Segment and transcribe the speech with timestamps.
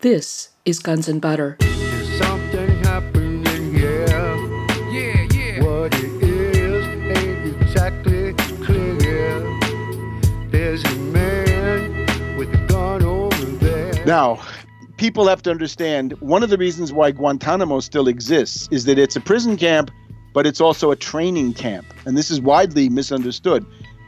[0.00, 1.56] This is Guns and Butter.
[2.18, 2.82] Something.
[4.92, 5.62] Yeah, yeah.
[5.64, 6.86] What it is
[7.16, 9.40] ain't exactly clear.
[10.50, 14.04] There's a man with a gun over there.
[14.04, 14.38] Now,
[14.98, 19.16] people have to understand one of the reasons why Guantanamo still exists is that it's
[19.16, 19.90] a prison camp,
[20.34, 21.86] but it's also a training camp.
[22.04, 23.64] And this is widely misunderstood.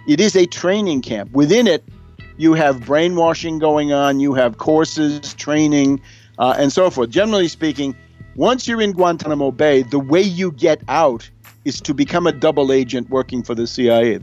[0.07, 1.31] It is a training camp.
[1.33, 1.83] Within it,
[2.39, 6.01] you have brainwashing going on, you have courses, training,
[6.39, 7.11] uh, and so forth.
[7.11, 7.95] Generally speaking,
[8.37, 11.29] once you're in Guantanamo Bay, the way you get out
[11.65, 14.21] is to become a double agent working for the CIA.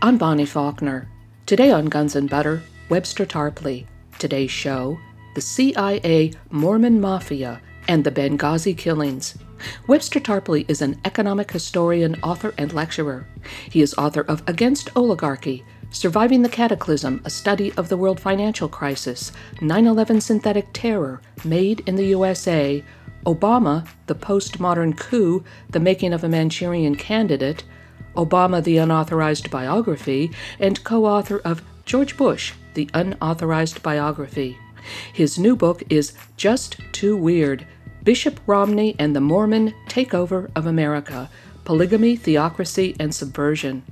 [0.00, 1.08] I'm Bonnie Faulkner.
[1.44, 3.86] Today on Guns and Butter, Webster Tarpley.
[4.18, 4.98] Today's show
[5.34, 9.36] The CIA, Mormon Mafia, and the Benghazi Killings.
[9.88, 13.26] Webster Tarpley is an economic historian, author, and lecturer.
[13.70, 18.68] He is author of Against Oligarchy Surviving the Cataclysm, a study of the world financial
[18.68, 22.84] crisis, 9 11 synthetic terror, made in the USA,
[23.24, 27.64] Obama, the postmodern coup, the making of a Manchurian candidate,
[28.14, 34.58] Obama, the unauthorized biography, and co author of George Bush, the unauthorized biography.
[35.12, 37.66] His new book is Just Too Weird
[38.02, 41.28] Bishop Romney and the Mormon Takeover of America
[41.64, 43.82] Polygamy, Theocracy, and Subversion.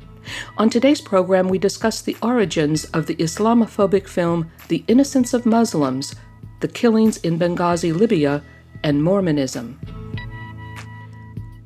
[0.59, 6.15] On today's program, we discuss the origins of the Islamophobic film The Innocence of Muslims,
[6.61, 8.43] the killings in Benghazi, Libya,
[8.83, 9.79] and Mormonism.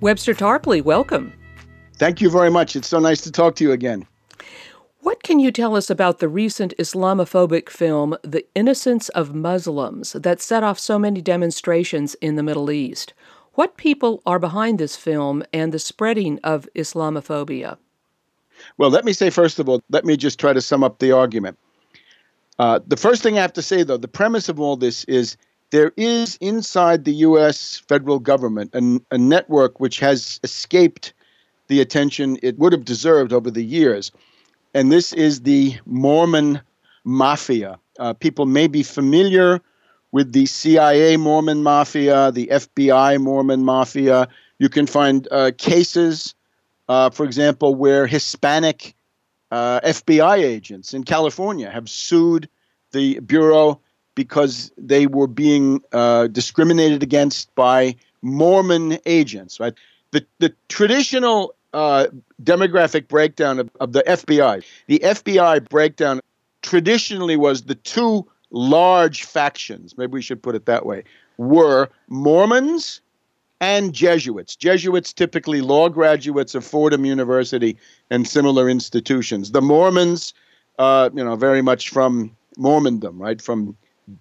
[0.01, 1.33] Webster Tarpley, welcome.
[1.97, 2.77] Thank you very much.
[2.77, 4.07] It's so nice to talk to you again.
[5.01, 10.41] What can you tell us about the recent Islamophobic film, The Innocence of Muslims, that
[10.41, 13.15] set off so many demonstrations in the Middle East?
[13.55, 17.79] What people are behind this film and the spreading of Islamophobia?
[18.77, 21.13] Well, let me say, first of all, let me just try to sum up the
[21.13, 21.59] argument.
[22.59, 25.37] Uh, the first thing I have to say, though, the premise of all this is
[25.71, 27.83] there is inside the U.S.
[27.89, 31.13] federal government a, a network which has escaped
[31.69, 34.11] the attention it would have deserved over the years.
[34.75, 36.61] And this is the Mormon
[37.05, 37.79] Mafia.
[37.99, 39.61] Uh, people may be familiar
[40.13, 44.29] with the CIA Mormon Mafia, the FBI Mormon Mafia.
[44.59, 46.35] You can find uh, cases
[46.89, 48.95] uh, for example, where Hispanic
[49.51, 52.49] uh, FBI agents in California have sued
[52.93, 53.81] the Bureau
[54.15, 59.75] because they were being uh, discriminated against by Mormon agents, right?
[60.11, 62.07] The, the traditional uh,
[62.43, 66.21] demographic breakdown of, of the FBI, the FBI breakdown
[66.63, 71.05] traditionally was the two large factions, maybe we should put it that way,
[71.37, 73.01] were Mormons
[73.61, 74.57] and Jesuits.
[74.57, 77.77] Jesuits typically law graduates of Fordham University
[78.11, 79.51] and similar institutions.
[79.51, 80.33] The Mormons,
[80.79, 83.77] uh, you know, very much from Mormondom, right, from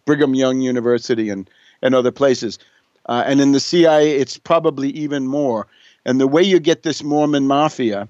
[0.05, 1.49] Brigham Young University and
[1.81, 2.57] and other places.
[3.05, 5.67] Uh, and in the CIA, it's probably even more.
[6.05, 8.07] And the way you get this Mormon mafia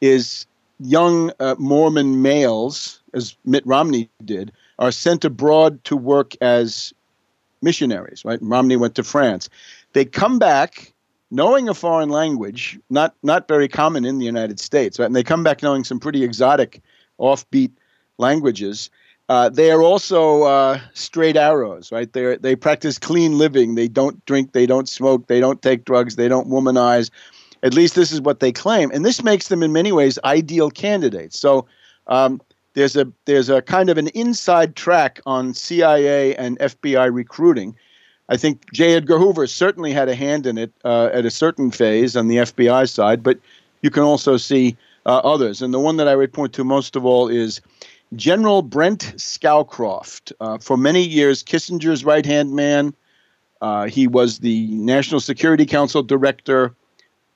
[0.00, 0.46] is
[0.80, 6.92] young uh, Mormon males, as Mitt Romney did, are sent abroad to work as
[7.62, 8.24] missionaries.
[8.24, 9.48] Right, Romney went to France
[9.92, 10.92] they come back
[11.30, 15.06] knowing a foreign language, not not very common in the United States, right?
[15.06, 16.80] And they come back knowing some pretty exotic,
[17.20, 17.72] offbeat
[18.18, 18.90] languages.
[19.28, 22.12] Uh, they are also uh, straight arrows, right?
[22.12, 23.74] They they practice clean living.
[23.74, 24.52] They don't drink.
[24.52, 25.26] They don't smoke.
[25.26, 26.16] They don't take drugs.
[26.16, 27.10] They don't womanize.
[27.62, 30.70] At least this is what they claim, and this makes them in many ways ideal
[30.70, 31.38] candidates.
[31.38, 31.66] So.
[32.06, 32.40] Um,
[32.74, 37.74] there's a there's a kind of an inside track on CIA and FBI recruiting,
[38.28, 38.94] I think J.
[38.94, 42.36] Edgar Hoover certainly had a hand in it uh, at a certain phase on the
[42.36, 43.38] FBI side, but
[43.82, 45.62] you can also see uh, others.
[45.62, 47.60] And the one that I would point to most of all is
[48.16, 50.32] General Brent Scowcroft.
[50.40, 52.94] Uh, for many years, Kissinger's right hand man.
[53.60, 56.74] Uh, he was the National Security Council director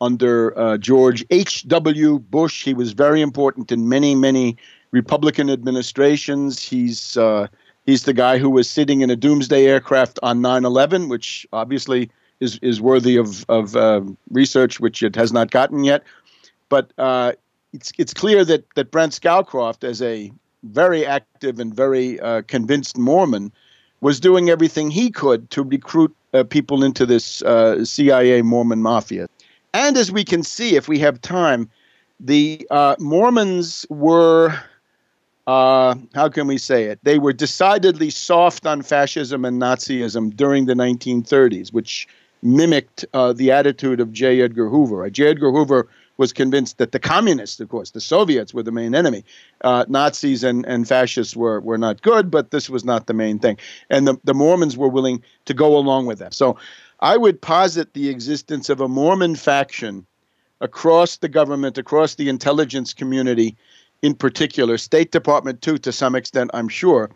[0.01, 2.19] under uh, George H.W.
[2.19, 2.65] Bush.
[2.65, 4.57] He was very important in many, many
[4.91, 6.63] Republican administrations.
[6.63, 7.47] He's uh,
[7.87, 12.11] He's the guy who was sitting in a doomsday aircraft on 9 11, which obviously
[12.41, 16.03] is, is worthy of, of uh, research, which it has not gotten yet.
[16.69, 17.33] But uh,
[17.73, 20.33] it's, it's clear that, that Brent Scowcroft, as a
[20.63, 23.53] very active and very uh, convinced Mormon,
[24.01, 29.29] was doing everything he could to recruit uh, people into this uh, CIA Mormon mafia.
[29.75, 31.71] And as we can see, if we have time,
[32.21, 34.55] the uh, Mormons were
[35.47, 37.01] uh, how can we say it?
[37.03, 42.07] They were decidedly soft on fascism and Nazism during the 1930s, which
[42.43, 44.41] mimicked uh, the attitude of J.
[44.41, 45.09] Edgar Hoover.
[45.11, 45.29] J.
[45.29, 49.25] Edgar Hoover was convinced that the communists, of course, the Soviets were the main enemy.
[49.63, 53.39] Uh, Nazis and, and fascists were, were not good, but this was not the main
[53.39, 53.59] thing.
[53.91, 56.35] And the, the Mormons were willing to go along with that.
[56.35, 56.57] So
[57.01, 60.07] I would posit the existence of a Mormon faction
[60.61, 63.57] across the government, across the intelligence community
[64.03, 67.11] in particular, State Department too, to some extent, I'm sure.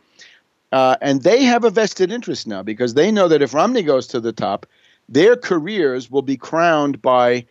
[0.73, 4.07] Uh, and they have a vested interest now because they know that if Romney goes
[4.09, 4.67] to the top,
[5.09, 7.47] their careers will be crowned by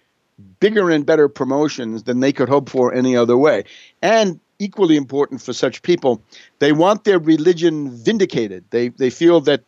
[0.59, 3.63] bigger and better promotions than they could hope for any other way.
[4.01, 6.21] And equally important for such people,
[6.59, 8.65] they want their religion vindicated.
[8.71, 9.63] They they feel that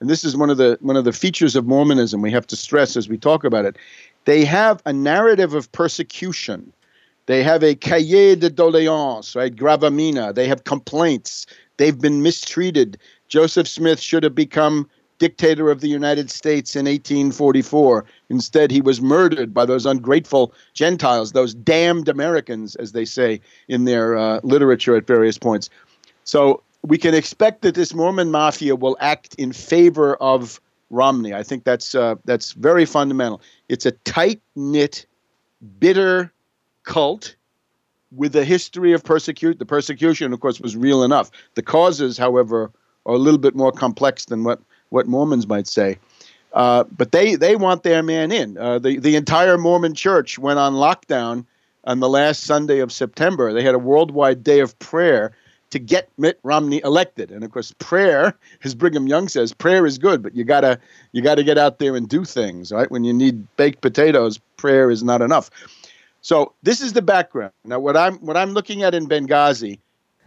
[0.00, 2.56] and this is one of the one of the features of Mormonism we have to
[2.56, 3.76] stress as we talk about it.
[4.24, 6.72] They have a narrative of persecution.
[7.30, 9.54] They have a cahier de doléances, right?
[9.54, 10.34] Gravamina.
[10.34, 11.46] They have complaints.
[11.76, 12.98] They've been mistreated.
[13.28, 14.90] Joseph Smith should have become
[15.20, 18.04] dictator of the United States in 1844.
[18.30, 23.84] Instead, he was murdered by those ungrateful Gentiles, those damned Americans, as they say in
[23.84, 25.70] their uh, literature at various points.
[26.24, 30.60] So we can expect that this Mormon mafia will act in favor of
[30.90, 31.32] Romney.
[31.32, 33.40] I think that's uh, that's very fundamental.
[33.68, 35.06] It's a tight knit,
[35.78, 36.32] bitter
[36.90, 37.36] cult
[38.12, 39.58] with a history of persecute.
[39.58, 41.30] The persecution, of course, was real enough.
[41.54, 42.70] The causes, however,
[43.06, 44.60] are a little bit more complex than what
[44.90, 45.98] what Mormons might say.
[46.52, 48.58] Uh, but they, they want their man in.
[48.58, 51.46] Uh, the, the entire Mormon church went on lockdown
[51.84, 53.52] on the last Sunday of September.
[53.52, 55.30] They had a worldwide day of prayer
[55.70, 57.30] to get Mitt Romney elected.
[57.30, 58.34] And of course, prayer,
[58.64, 60.80] as Brigham Young says, prayer is good, but you gotta
[61.12, 62.90] you gotta get out there and do things, right?
[62.90, 65.50] When you need baked potatoes, prayer is not enough.
[66.22, 67.52] So this is the background.
[67.64, 69.78] Now, what I'm what I'm looking at in Benghazi,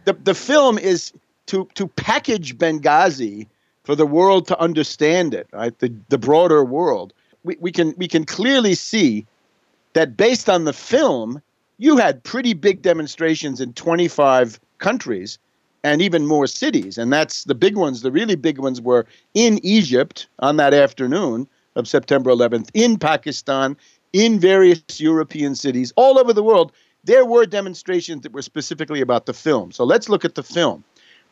[0.04, 1.12] the the film is
[1.46, 3.46] to to package Benghazi
[3.84, 5.78] for the world to understand it, right?
[5.78, 7.12] The the broader world.
[7.44, 9.26] We, we can we can clearly see
[9.92, 11.40] that based on the film,
[11.78, 15.38] you had pretty big demonstrations in 25 countries
[15.84, 16.98] and even more cities.
[16.98, 18.02] And that's the big ones.
[18.02, 23.76] The really big ones were in Egypt on that afternoon of September 11th, in Pakistan,
[24.14, 26.72] in various European cities, all over the world.
[27.04, 29.72] There were demonstrations that were specifically about the film.
[29.72, 30.82] So let's look at the film.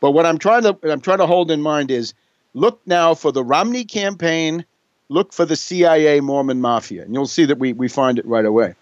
[0.01, 2.13] But what I'm trying to I'm trying to hold in mind is
[2.55, 4.65] Look now for the Romney campaign.
[5.09, 8.45] Look for the CIA Mormon Mafia, and you'll see that we, we find it right
[8.45, 8.75] away.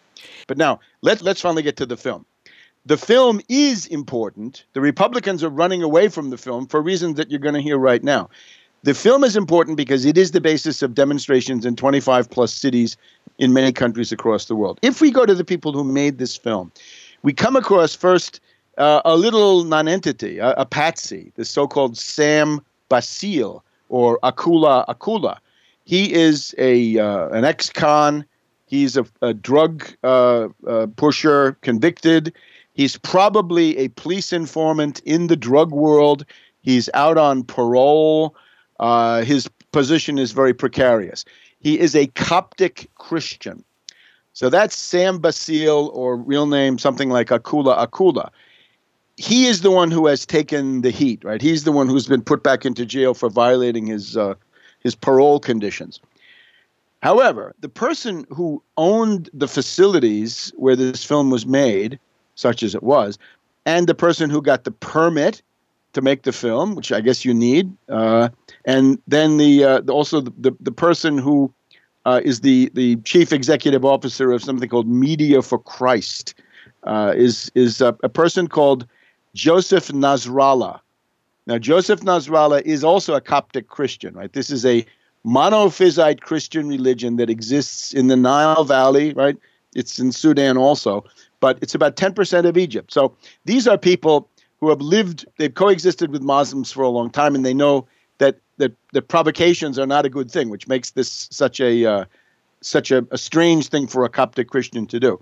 [0.47, 2.27] But now let's let's finally get to the film.
[2.87, 4.65] The film is important.
[4.73, 7.79] The Republicans are running away from the film for reasons that you're going to hear
[7.79, 8.31] right now.
[8.83, 12.97] The film is important because it is the basis of demonstrations in 25 plus cities
[13.39, 14.79] in many countries across the world.
[14.81, 16.73] If we go to the people who made this film,
[17.23, 18.41] we come across first
[18.79, 25.37] uh, a little nonentity, a, a patsy, the so called Sam Bacile or Akula Akula.
[25.85, 28.25] He is a uh, an ex-con.
[28.67, 32.33] He's a, a drug uh, uh, pusher, convicted.
[32.73, 36.25] He's probably a police informant in the drug world.
[36.63, 38.35] He's out on parole.
[38.81, 41.25] Uh, his position is very precarious.
[41.61, 43.63] He is a Coptic Christian.
[44.33, 48.31] So that's Sam Bacile, or real name something like Akula Akula
[49.21, 51.43] he is the one who has taken the heat, right?
[51.43, 54.35] He's the one who's been put back into jail for violating his uh,
[54.81, 56.01] his parole conditions.
[57.03, 61.99] However, the person who owned the facilities where this film was made,
[62.35, 63.19] such as it was,
[63.67, 65.43] and the person who got the permit
[65.93, 68.29] to make the film, which I guess you need, uh,
[68.65, 71.53] and then the, uh, also the, the, the person who
[72.07, 76.35] uh, is the the chief executive officer of something called Media for Christ,
[76.85, 78.87] uh, is is a, a person called
[79.35, 80.81] Joseph Nasrallah.
[81.47, 84.33] Now, Joseph Nasrallah is also a Coptic Christian, right?
[84.33, 84.87] This is a
[85.27, 89.37] monophysite Christian religion that exists in the Nile Valley, right?
[89.75, 91.05] It's in Sudan also,
[91.41, 92.93] but it's about 10% of Egypt.
[92.93, 93.15] So
[93.45, 94.29] these are people
[94.61, 97.87] who have lived, they've coexisted with Muslims for a long time, and they know
[98.19, 102.05] that that the provocations are not a good thing, which makes this such a uh,
[102.61, 105.21] such a, a strange thing for a Coptic Christian to do.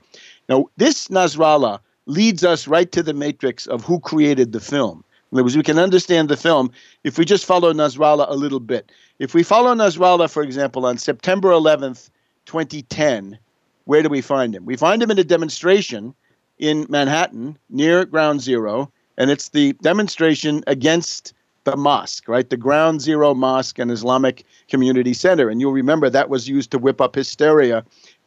[0.48, 5.04] Now, this Nasrallah leads us right to the matrix of who created the film.
[5.30, 6.70] In other words, we can understand the film
[7.04, 8.90] if we just follow Nasrallah a little bit.
[9.18, 12.08] If we follow Nasrallah, for example, on September 11th,
[12.46, 13.38] 2010,
[13.84, 14.64] where do we find him?
[14.64, 16.14] We find him in a demonstration
[16.58, 21.34] in Manhattan near Ground Zero, and it's the demonstration against
[21.64, 22.48] the mosque, right?
[22.48, 25.50] The Ground Zero Mosque and Islamic Community Center.
[25.50, 27.84] And you'll remember that was used to whip up hysteria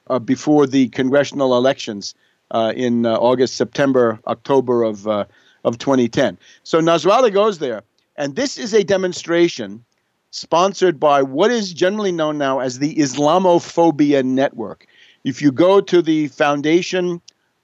[0.07, 2.13] uh, before the congressional elections
[2.51, 5.25] uh, in uh, August, September, October of uh,
[5.63, 6.37] of 2010.
[6.63, 7.83] So Nasrallah goes there,
[8.17, 9.83] and this is a demonstration
[10.31, 14.87] sponsored by what is generally known now as the Islamophobia Network.
[15.23, 17.21] If you go to the foundation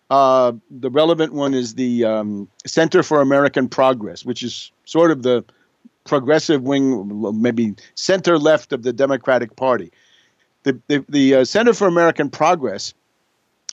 [0.09, 5.23] Uh, the relevant one is the um, Center for American Progress, which is sort of
[5.23, 5.43] the
[6.05, 9.91] progressive wing, maybe center left of the Democratic Party.
[10.63, 12.93] The, the, the uh, Center for American Progress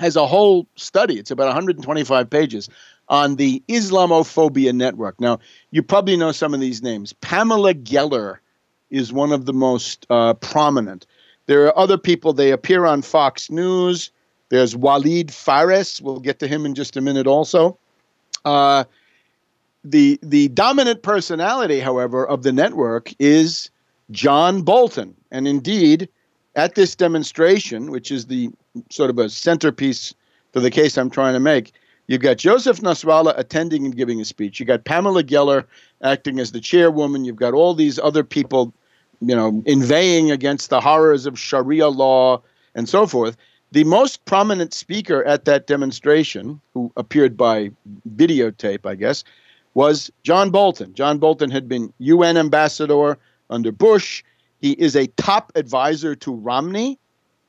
[0.00, 2.69] has a whole study, it's about 125 pages,
[3.09, 5.21] on the Islamophobia network.
[5.21, 5.38] Now,
[5.71, 7.12] you probably know some of these names.
[7.14, 8.38] Pamela Geller
[8.91, 11.07] is one of the most uh, prominent.
[11.47, 14.11] There are other people, they appear on Fox News.
[14.49, 16.01] There's Walid Phares.
[16.03, 17.79] We'll get to him in just a minute also.
[18.45, 18.85] Uh,
[19.85, 23.71] the the dominant personality, however, of the network is
[24.11, 26.09] John Bolton, and indeed,
[26.57, 28.51] at this demonstration, which is the
[28.91, 30.15] sort of a centerpiece
[30.53, 31.73] for the case I'm trying to make,
[32.07, 34.61] you've got Joseph Nasrallah attending and giving a speech.
[34.61, 35.65] You've got Pamela Geller
[36.03, 37.25] acting as the chairwoman.
[37.25, 38.73] You've got all these other people,
[39.21, 42.41] you know, inveighing against the horrors of Sharia law
[42.75, 43.37] and so forth.
[43.75, 47.73] The most prominent speaker at that demonstration, who appeared by
[48.14, 49.25] videotape, I guess,
[49.75, 50.95] was John Bolton.
[50.95, 53.19] John Bolton had been UN ambassador
[53.50, 54.23] under Bush.
[54.61, 57.00] He is a top advisor to Romney.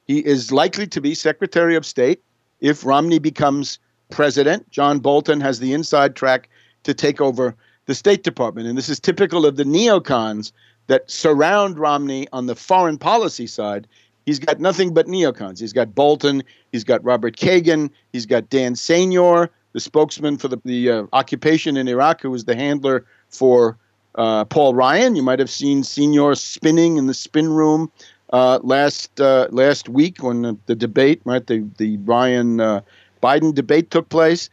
[0.08, 2.24] He is likely to be Secretary of State
[2.60, 3.78] if Romney becomes
[4.10, 4.68] president.
[4.72, 6.50] John Bolton has the inside track
[6.86, 7.56] to take over
[7.86, 8.68] the State Department.
[8.68, 10.54] And this is typical of the neocons
[10.88, 13.88] that surround Romney on the foreign policy side.
[14.26, 15.60] He's got nothing but neocons.
[15.60, 20.58] He's got Bolton, he's got Robert Kagan, he's got Dan Senor, the spokesman for the,
[20.66, 23.78] the uh, occupation in Iraq, who was the handler for
[24.16, 25.16] uh, Paul Ryan.
[25.16, 27.92] You might have seen Senor spinning in the spin room
[28.34, 32.82] uh, last uh, last week when the, the, debate, right, the the Ryan uh,
[33.22, 34.50] Biden debate took place.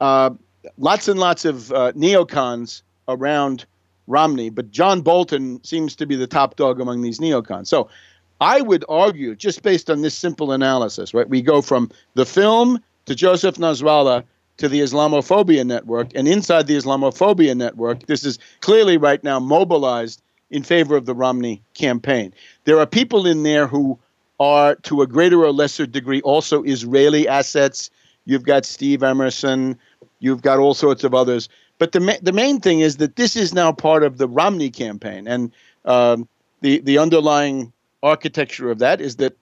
[0.00, 0.30] Uh,
[0.78, 1.54] lots and lots of
[1.94, 3.66] neocons around
[4.06, 7.66] Romney, but John Bolton seems to be the top dog among these neocons.
[7.66, 7.88] So.
[8.40, 11.28] I would argue, just based on this simple analysis, right?
[11.28, 14.24] We go from the film to Joseph Nasrallah
[14.58, 16.08] to the Islamophobia network.
[16.14, 21.14] And inside the Islamophobia network, this is clearly right now mobilized in favor of the
[21.14, 22.32] Romney campaign.
[22.64, 23.98] There are people in there who
[24.38, 27.90] are, to a greater or lesser degree, also Israeli assets.
[28.26, 29.78] You've got Steve Emerson,
[30.20, 31.48] you've got all sorts of others.
[31.78, 34.70] But the, ma- the main thing is that this is now part of the Romney
[34.70, 35.26] campaign.
[35.28, 35.52] And
[35.84, 36.28] um,
[36.60, 37.72] the, the underlying
[38.02, 39.36] architecture of that is that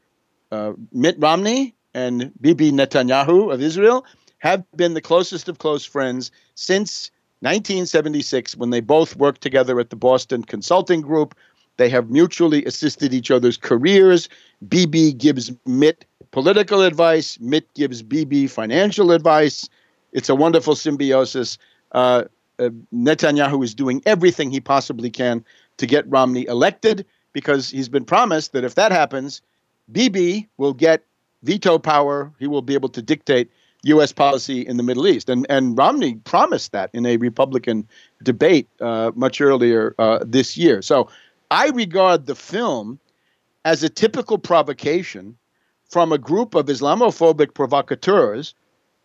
[0.50, 4.04] uh, Mitt Romney and Bibi Netanyahu of Israel
[4.38, 9.90] have been the closest of close friends since 1976 when they both worked together at
[9.90, 11.34] the Boston Consulting Group.
[11.76, 14.28] They have mutually assisted each other's careers.
[14.68, 19.68] Bibi gives Mitt political advice, Mitt gives Bibi financial advice.
[20.12, 21.58] It's a wonderful symbiosis.
[21.92, 22.24] Uh,
[22.58, 25.44] uh, Netanyahu is doing everything he possibly can
[25.76, 29.42] to get Romney elected because he's been promised that if that happens,
[29.92, 31.04] Bibi will get
[31.42, 32.32] veto power.
[32.38, 33.50] He will be able to dictate
[33.82, 34.12] U.S.
[34.12, 35.28] policy in the Middle East.
[35.28, 37.86] And, and Romney promised that in a Republican
[38.22, 40.80] debate uh, much earlier uh, this year.
[40.80, 41.10] So
[41.50, 42.98] I regard the film
[43.66, 45.36] as a typical provocation
[45.90, 48.54] from a group of Islamophobic provocateurs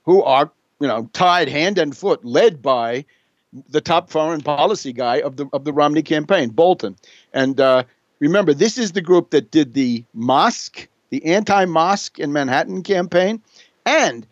[0.04, 3.04] who are, you know, tied hand and foot, led by
[3.70, 6.96] the top foreign policy guy of the of the Romney campaign, Bolton.
[7.34, 7.84] And uh,
[8.20, 13.42] remember, this is the group that did the mosque, the anti-mosque in Manhattan campaign,
[13.86, 14.28] and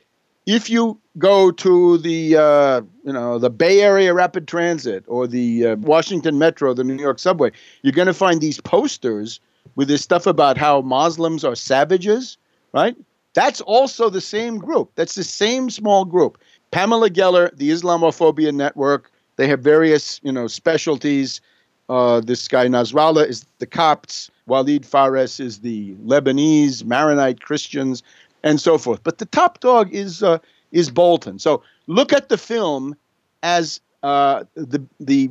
[0.48, 5.68] if you go to the uh, you know the Bay Area Rapid Transit or the
[5.68, 7.52] uh, Washington Metro, the New York Subway,
[7.82, 9.40] you're going to find these posters
[9.76, 12.38] with this stuff about how Muslims are savages,
[12.74, 12.96] right?
[13.34, 14.92] That's also the same group.
[14.96, 16.40] That's the same small group.
[16.72, 19.12] Pamela Geller, the Islamophobia Network.
[19.36, 21.42] They have various you know specialties.
[21.90, 24.30] Uh, this guy Nasrallah is the Copts.
[24.46, 28.04] Walid Phares is the Lebanese Maronite Christians
[28.44, 29.02] and so forth.
[29.04, 30.40] But the top dog is uh,
[30.72, 31.40] is Bolton.
[31.40, 32.96] So look at the film
[33.44, 35.30] as uh, the the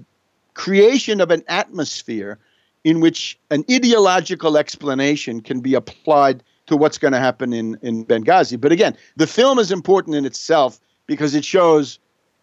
[0.54, 2.38] creation of an atmosphere
[2.84, 8.04] in which an ideological explanation can be applied to what's going to happen in, in
[8.04, 8.60] Benghazi.
[8.60, 11.98] But again, the film is important in itself because it shows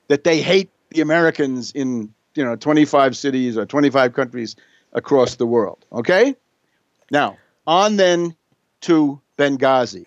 [0.08, 4.56] that they hate the Americans in you know 25 cities or 25 countries
[4.94, 5.86] across the world.
[5.92, 6.36] Okay?
[7.12, 7.38] Now,
[7.68, 8.36] on then
[8.82, 10.06] to Benghazi.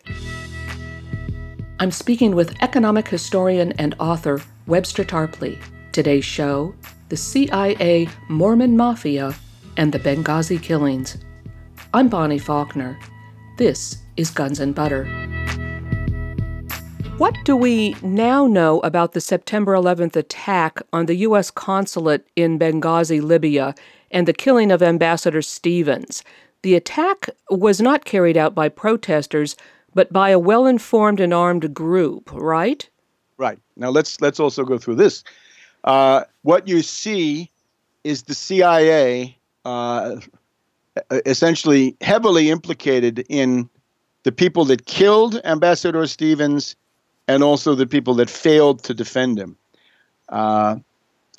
[1.79, 5.63] I'm speaking with economic historian and author Webster Tarpley.
[5.93, 6.75] Today's show
[7.09, 9.35] The CIA Mormon Mafia
[9.77, 11.19] and the Benghazi Killings.
[11.93, 12.99] I'm Bonnie Faulkner.
[13.59, 15.05] This is Guns and Butter.
[17.19, 21.51] What do we now know about the September 11th attack on the U.S.
[21.51, 23.75] consulate in Benghazi, Libya,
[24.11, 26.23] and the killing of Ambassador Stevens?
[26.61, 29.57] The attack was not carried out by protesters,
[29.95, 32.87] but by a well informed and armed group, right?
[33.39, 33.59] Right.
[33.77, 35.25] Now let's let's also go through this.
[35.85, 37.51] Uh, what you see
[38.05, 40.17] is the CIA uh,
[41.25, 43.71] essentially heavily implicated in
[44.25, 46.77] the people that killed Ambassador Stevens
[47.29, 49.57] and also the people that failed to defend him.
[50.29, 50.77] Uh,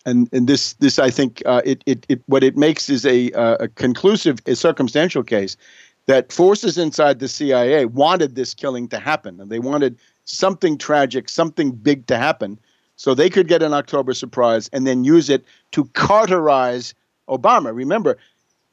[0.05, 3.31] and and this this I think uh, it, it it what it makes is a
[3.31, 5.57] a conclusive a circumstantial case
[6.05, 11.29] that forces inside the CIA wanted this killing to happen and they wanted something tragic,
[11.29, 12.57] something big to happen,
[12.95, 16.93] so they could get an October surprise and then use it to Carterize
[17.27, 17.75] Obama.
[17.75, 18.17] Remember,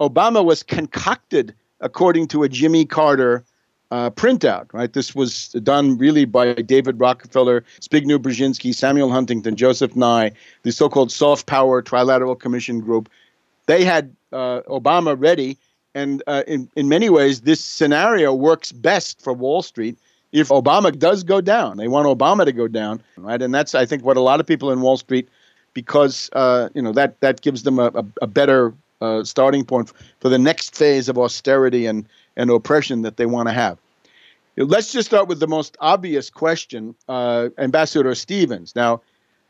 [0.01, 3.45] Obama was concocted according to a Jimmy Carter
[3.91, 4.93] uh, printout, right?
[4.93, 11.13] This was done really by David Rockefeller, Zbigniew Brzezinski, Samuel Huntington, Joseph Nye, the so-called
[11.13, 13.09] soft power trilateral commission group.
[13.67, 15.57] They had uh, Obama ready,
[15.95, 19.97] and uh, in in many ways, this scenario works best for Wall Street
[20.33, 21.77] if Obama does go down.
[21.77, 23.41] They want Obama to go down, right?
[23.41, 25.29] And that's I think what a lot of people in Wall Street,
[25.73, 29.93] because uh, you know that that gives them a, a, a better uh, starting point
[30.21, 33.79] for the next phase of austerity and and oppression that they want to have.
[34.57, 38.77] Let's just start with the most obvious question uh, Ambassador Stevens.
[38.77, 39.01] Now,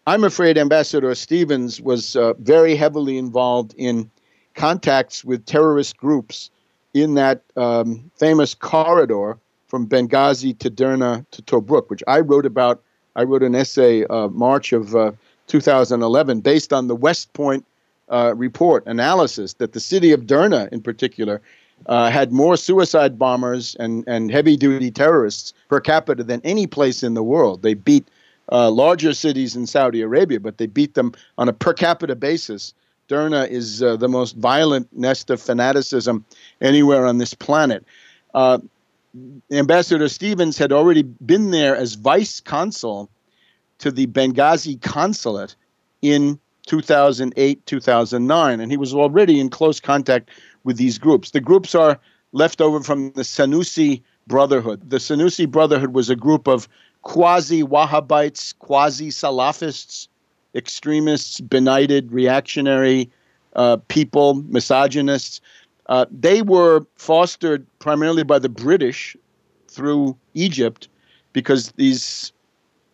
[0.07, 4.11] I'm afraid Ambassador Stevens was uh, very heavily involved in
[4.55, 6.51] contacts with terrorist groups
[6.95, 9.37] in that um, famous corridor
[9.67, 12.83] from Benghazi to Derna to Tobruk, which I wrote about.
[13.17, 15.13] I wrote an essay uh, March of uh,
[15.47, 17.65] 2011 based on the West Point
[18.09, 21.41] uh, report analysis that the city of Derna, in particular,
[21.87, 27.03] uh, had more suicide bombers and, and heavy duty terrorists per capita than any place
[27.03, 27.63] in the world.
[27.63, 28.07] They beat
[28.53, 32.75] uh, larger cities in Saudi Arabia, but they beat them on a per capita basis.
[33.09, 36.25] Derna is uh, the most violent nest of fanaticism
[36.61, 37.85] anywhere on this planet.
[38.35, 38.59] Uh,
[39.51, 43.09] Ambassador Stevens had already been there as vice consul
[43.79, 45.55] to the Benghazi consulate
[46.03, 50.31] in 2008, 2009, and he was already in close contact
[50.65, 51.31] with these groups.
[51.31, 52.01] The groups are
[52.33, 54.91] left over from the Sanusi Brotherhood.
[54.91, 56.69] The Sanusi Brotherhood was a group of
[57.03, 60.09] quasi Wahhabites, quasi Salafists,
[60.55, 63.11] extremists, benighted, reactionary
[63.55, 65.41] uh, people, misogynists.
[65.87, 69.17] Uh, they were fostered primarily by the British
[69.69, 70.89] through Egypt
[71.33, 72.33] because these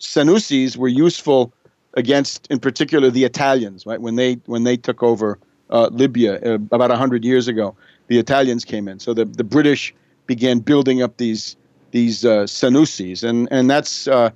[0.00, 1.52] Sanusis were useful
[1.94, 3.86] against, in particular, the Italians.
[3.86, 5.38] Right when they when they took over
[5.70, 7.74] uh, Libya uh, about 100 years ago.
[8.08, 8.98] The Italians came in.
[8.98, 9.94] So the, the British
[10.26, 11.56] began building up these
[11.90, 13.22] these uh, Sanusis.
[13.22, 14.30] And, and that's, uh,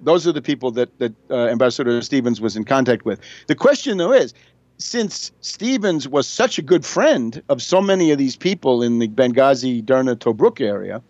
[0.00, 3.20] those are the people that, that uh, Ambassador Stevens was in contact with.
[3.46, 4.34] The question, though, is
[4.78, 9.08] since Stevens was such a good friend of so many of these people in the
[9.08, 11.02] Benghazi, Derna, Tobruk area,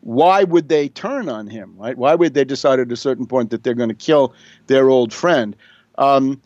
[0.00, 1.96] why would they turn on him, right?
[1.96, 4.34] Why would they decide at a certain point that they're going to kill
[4.66, 5.56] their old friend?
[5.96, 6.40] Um,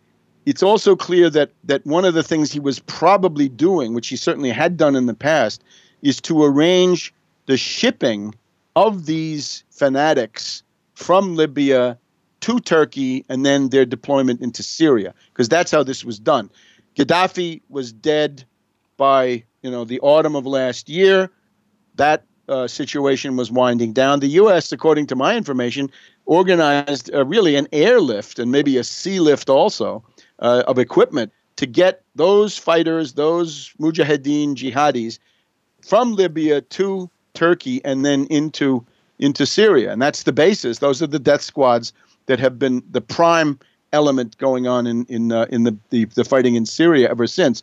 [0.48, 4.16] it's also clear that that one of the things he was probably doing, which he
[4.16, 5.62] certainly had done in the past,
[6.00, 7.12] is to arrange
[7.44, 8.34] the shipping
[8.74, 10.62] of these fanatics
[10.94, 11.98] from Libya
[12.40, 16.50] to Turkey and then their deployment into Syria, because that's how this was done.
[16.96, 18.42] Gaddafi was dead
[18.96, 21.30] by you know the autumn of last year.
[21.96, 24.20] That uh, situation was winding down.
[24.20, 25.90] The U.S., according to my information,
[26.24, 30.02] organized uh, really an airlift and maybe a sea lift also
[30.40, 35.18] uh, of equipment to get those fighters, those mujahideen jihadis,
[35.82, 38.84] from Libya to Turkey and then into
[39.18, 40.78] into Syria, and that's the basis.
[40.78, 41.92] Those are the death squads
[42.26, 43.58] that have been the prime
[43.92, 47.62] element going on in in uh, in the, the the fighting in Syria ever since.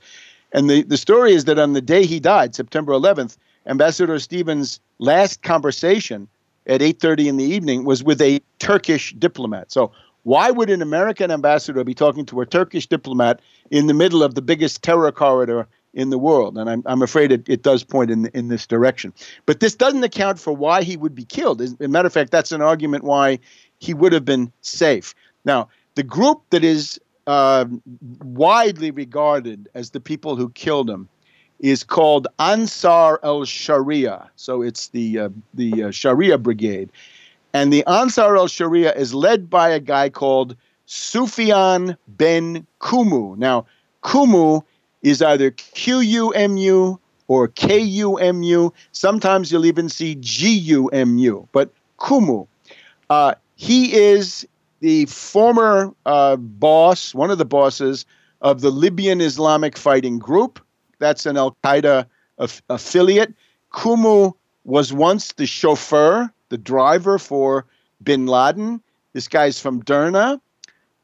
[0.52, 4.80] And the the story is that on the day he died, September 11th, Ambassador Stevens'
[5.00, 6.28] last conversation
[6.68, 9.72] at 8:30 in the evening was with a Turkish diplomat.
[9.72, 9.92] So
[10.26, 14.34] why would an American ambassador be talking to a Turkish diplomat in the middle of
[14.34, 16.58] the biggest terror corridor in the world?
[16.58, 19.14] And I'm, I'm afraid it, it does point in, in this direction.
[19.46, 21.62] But this doesn't account for why he would be killed.
[21.62, 23.38] As a matter of fact, that's an argument why
[23.78, 25.14] he would have been safe.
[25.46, 27.66] Now, the group that is uh,
[28.24, 31.08] widely regarded as the people who killed him
[31.60, 34.30] is called Ansar al Sharia.
[34.38, 36.90] So it's the uh, the uh, Sharia Brigade,
[37.56, 43.38] and the Ansar al Sharia is led by a guy called Sufyan ben Kumu.
[43.38, 43.66] Now,
[44.04, 44.62] Kumu
[45.04, 48.74] is either Q U M U or K U M U.
[48.92, 52.46] Sometimes you'll even see G U M U, but Kumu.
[53.10, 54.46] Uh, he is
[54.82, 58.06] the former uh, boss, one of the bosses
[58.42, 60.60] of the Libyan Islamic Fighting Group.
[61.00, 62.06] That's an Al Qaeda
[62.70, 63.34] affiliate.
[63.72, 64.34] Kumu
[64.66, 67.66] was once the chauffeur the driver for
[68.02, 68.82] bin Laden.
[69.12, 70.40] This guy's from Derna.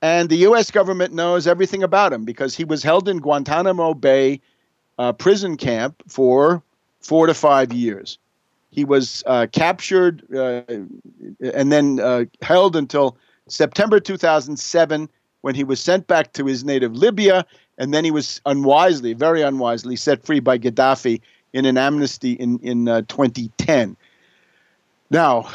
[0.02, 0.72] And the U.S.
[0.72, 4.40] government knows everything about him because he was held in Guantanamo Bay
[4.98, 6.64] uh, prison camp for
[7.02, 8.18] four to five years.
[8.72, 10.62] He was uh, captured uh,
[11.54, 13.18] and then uh, held until
[13.50, 15.10] September 2007
[15.42, 17.46] when he was sent back to his native Libya.
[17.78, 21.20] And then he was unwisely, very unwisely, set free by Gaddafi
[21.52, 23.98] in an amnesty in, in uh, 2010.
[25.12, 25.50] Now,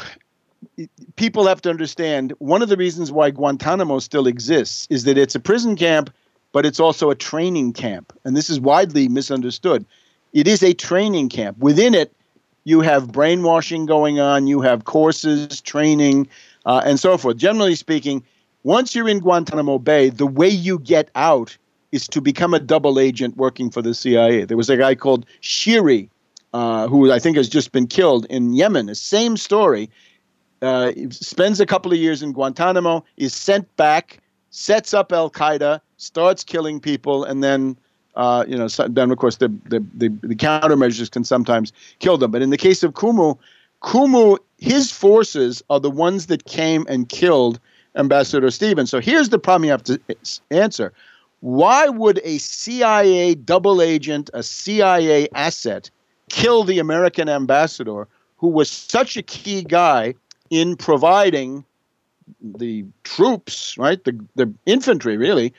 [1.15, 5.33] people have to understand one of the reasons why Guantanamo still exists is that it's
[5.33, 6.13] a prison camp,
[6.51, 8.13] but it's also a training camp.
[8.23, 9.83] And this is widely misunderstood.
[10.31, 11.57] It is a training camp.
[11.57, 12.13] Within it,
[12.65, 16.27] you have brainwashing going on, you have courses, training,
[16.67, 17.37] uh, and so forth.
[17.37, 18.23] Generally speaking,
[18.63, 21.57] once you're in Guantanamo Bay, the way you get out
[21.91, 24.45] is to become a double agent working for the CIA.
[24.45, 26.09] There was a guy called Shiri,
[26.53, 28.87] uh, who I think has just been killed in Yemen.
[28.87, 29.89] The same story
[30.61, 35.81] uh, spends a couple of years in Guantanamo, is sent back, sets up Al Qaeda,
[35.97, 37.77] starts killing people, and then.
[38.15, 42.31] Uh, you know, then of course the, the, the, the countermeasures can sometimes kill them.
[42.31, 43.37] But in the case of Kumu,
[43.83, 47.59] Kumu, his forces are the ones that came and killed
[47.95, 48.89] Ambassador Stevens.
[48.89, 49.99] So here's the problem you have to
[50.49, 50.93] answer.
[51.41, 55.91] Why would a CIA double agent, a CIA asset,
[56.29, 60.13] kill the American ambassador who was such a key guy
[60.49, 61.65] in providing
[62.41, 65.53] the troops, right, the, the infantry really,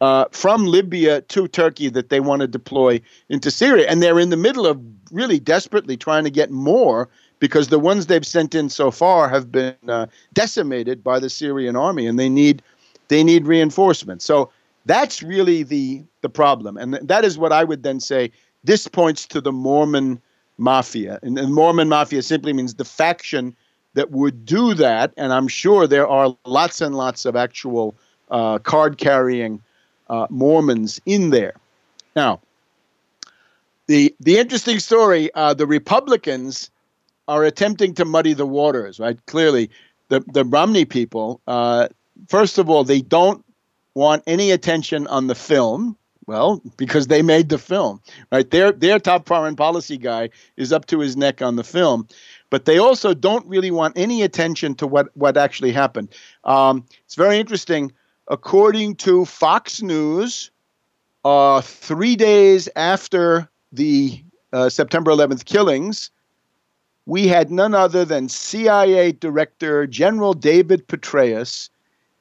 [0.00, 3.86] uh, from Libya to Turkey that they want to deploy into Syria.
[3.88, 4.80] And they're in the middle of
[5.10, 7.08] really desperately trying to get more
[7.40, 11.74] because the ones they've sent in so far have been uh, decimated by the Syrian
[11.74, 12.62] army and they need
[13.08, 14.22] they need reinforcement.
[14.22, 14.50] So
[14.86, 16.76] that's really the the problem.
[16.76, 18.30] And that is what I would then say
[18.64, 20.20] this points to the Mormon
[20.58, 21.18] mafia.
[21.22, 23.56] And the Mormon mafia simply means the faction
[23.94, 25.12] that would do that.
[25.16, 27.94] And I'm sure there are lots and lots of actual
[28.30, 29.60] uh, card carrying
[30.08, 31.54] uh, Mormons in there.
[32.14, 32.40] Now,
[33.86, 36.70] the, the interesting story uh, the Republicans
[37.26, 39.18] are attempting to muddy the waters, right?
[39.26, 39.70] Clearly,
[40.08, 41.88] the, the Romney people, uh,
[42.28, 43.44] first of all, they don't
[43.94, 45.96] want any attention on the film.
[46.30, 48.48] Well, because they made the film, right?
[48.48, 52.06] Their their top foreign policy guy is up to his neck on the film
[52.50, 56.08] but they also don't really want any attention to what, what actually happened.
[56.44, 57.92] Um, it's very interesting.
[58.28, 60.50] According to Fox News,
[61.24, 66.10] uh, three days after the uh, September 11th killings,
[67.06, 71.70] we had none other than CIA Director General David Petraeus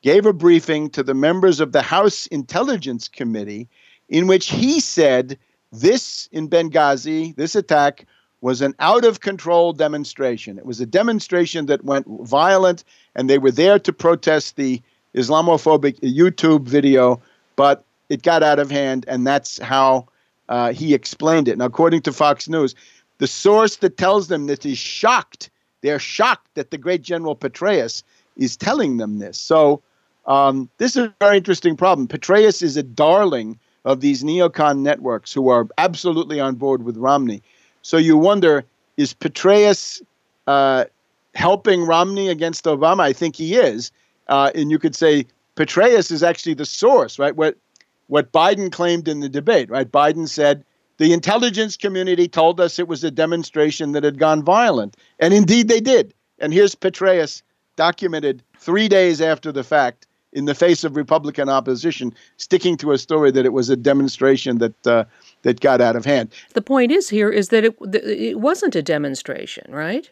[0.01, 3.67] gave a briefing to the members of the House Intelligence Committee
[4.09, 5.37] in which he said
[5.71, 8.05] this in Benghazi, this attack
[8.41, 10.57] was an out of control demonstration.
[10.57, 12.83] It was a demonstration that went violent,
[13.15, 14.81] and they were there to protest the
[15.15, 17.21] Islamophobic YouTube video,
[17.55, 20.07] but it got out of hand, and that's how
[20.47, 21.57] uh, he explained it.
[21.57, 22.73] Now, according to Fox News,
[23.19, 25.49] the source that tells them that is shocked,
[25.81, 28.03] they're shocked that the great General Petraeus
[28.37, 29.37] is telling them this.
[29.37, 29.81] So
[30.25, 32.07] um, this is a very interesting problem.
[32.07, 37.41] Petraeus is a darling of these neocon networks who are absolutely on board with Romney.
[37.81, 38.65] So you wonder
[38.97, 40.01] is Petraeus
[40.47, 40.85] uh,
[41.33, 43.01] helping Romney against Obama?
[43.01, 43.91] I think he is.
[44.27, 47.35] Uh, and you could say Petraeus is actually the source, right?
[47.35, 47.55] What,
[48.07, 49.89] what Biden claimed in the debate, right?
[49.89, 50.65] Biden said,
[50.97, 54.97] the intelligence community told us it was a demonstration that had gone violent.
[55.19, 56.13] And indeed they did.
[56.39, 57.41] And here's Petraeus
[57.77, 62.97] documented three days after the fact in the face of Republican opposition, sticking to a
[62.97, 65.05] story that it was a demonstration that uh,
[65.41, 66.31] that got out of hand.
[66.53, 70.09] The point is here is that it it wasn't a demonstration, right?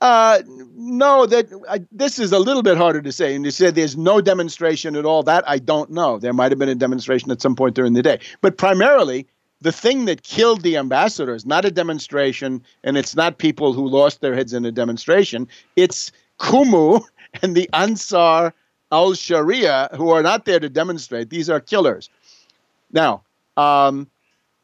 [0.00, 0.42] Uh,
[0.76, 3.34] no, that I, this is a little bit harder to say.
[3.34, 5.22] And you said there's no demonstration at all.
[5.22, 6.18] That I don't know.
[6.18, 9.26] There might have been a demonstration at some point during the day, but primarily
[9.60, 13.86] the thing that killed the ambassador is not a demonstration, and it's not people who
[13.86, 15.46] lost their heads in a demonstration.
[15.76, 17.02] It's Kumu
[17.42, 18.54] and the Ansar
[18.92, 21.30] al Sharia who are not there to demonstrate.
[21.30, 22.10] These are killers.
[22.92, 23.22] Now,
[23.56, 24.08] um,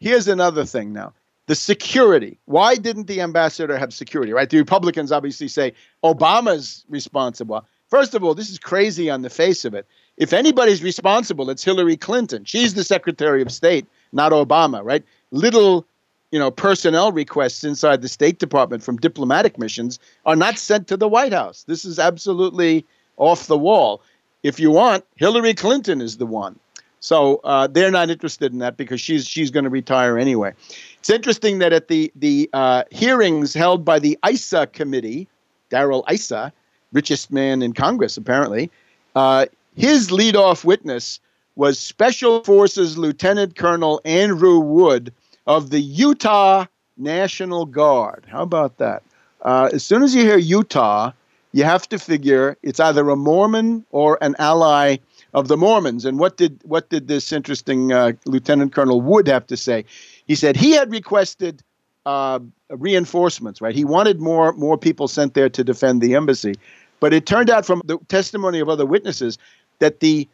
[0.00, 1.12] here's another thing now
[1.46, 2.38] the security.
[2.46, 4.50] Why didn't the ambassador have security, right?
[4.50, 7.64] The Republicans obviously say Obama's responsible.
[7.88, 9.86] First of all, this is crazy on the face of it.
[10.16, 12.44] If anybody's responsible, it's Hillary Clinton.
[12.44, 15.04] She's the Secretary of State, not Obama, right?
[15.30, 15.86] Little,
[16.32, 20.96] you know, personnel requests inside the State Department from diplomatic missions are not sent to
[20.96, 21.64] the White House.
[21.68, 22.84] This is absolutely
[23.18, 24.02] off the wall.
[24.46, 26.56] If you want, Hillary Clinton is the one.
[27.00, 30.54] So uh, they're not interested in that because she's she's going to retire anyway.
[31.00, 35.26] It's interesting that at the the uh, hearings held by the Issa committee,
[35.68, 36.52] Darrell Issa,
[36.92, 38.70] richest man in Congress apparently,
[39.16, 41.18] uh, his leadoff witness
[41.56, 45.12] was Special Forces Lieutenant Colonel Andrew Wood
[45.48, 48.24] of the Utah National Guard.
[48.28, 49.02] How about that?
[49.42, 51.10] Uh, as soon as you hear Utah,
[51.56, 54.98] you have to figure it's either a Mormon or an ally
[55.32, 56.04] of the Mormons.
[56.04, 59.86] And what did what did this interesting uh, Lieutenant Colonel Wood have to say?
[60.26, 61.62] He said he had requested
[62.04, 63.62] uh, reinforcements.
[63.62, 66.56] Right, he wanted more more people sent there to defend the embassy,
[67.00, 69.38] but it turned out from the testimony of other witnesses
[69.78, 70.28] that the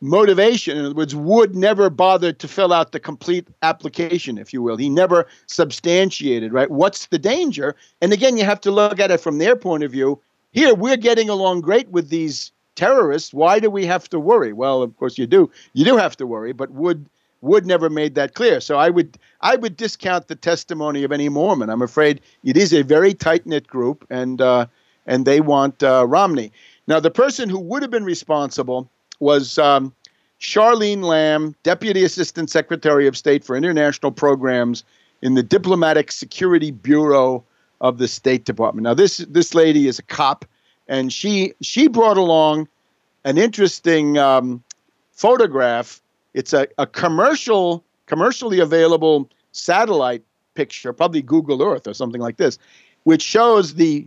[0.00, 4.62] motivation, in other words, Wood never bothered to fill out the complete application, if you
[4.62, 4.76] will.
[4.76, 6.70] He never substantiated, right?
[6.70, 7.74] What's the danger?
[8.00, 10.20] And again, you have to look at it from their point of view.
[10.52, 13.34] Here, we're getting along great with these terrorists.
[13.34, 14.52] Why do we have to worry?
[14.52, 15.50] Well, of course you do.
[15.74, 17.06] You do have to worry, but Wood
[17.40, 18.60] Wood never made that clear.
[18.60, 21.70] So I would I would discount the testimony of any Mormon.
[21.70, 24.66] I'm afraid it is a very tight knit group, and uh,
[25.06, 26.52] and they want uh, Romney.
[26.86, 28.88] Now, the person who would have been responsible
[29.20, 29.92] was um,
[30.40, 34.84] Charlene Lamb, Deputy Assistant Secretary of State for International Programs
[35.20, 37.44] in the Diplomatic Security Bureau
[37.80, 38.84] of the State Department.
[38.84, 40.44] Now, this this lady is a cop,
[40.86, 42.68] and she she brought along
[43.24, 44.62] an interesting um,
[45.12, 46.00] photograph
[46.34, 50.22] it's a, a commercial, commercially available satellite
[50.54, 52.58] picture, probably Google Earth or something like this,
[53.04, 54.06] which shows the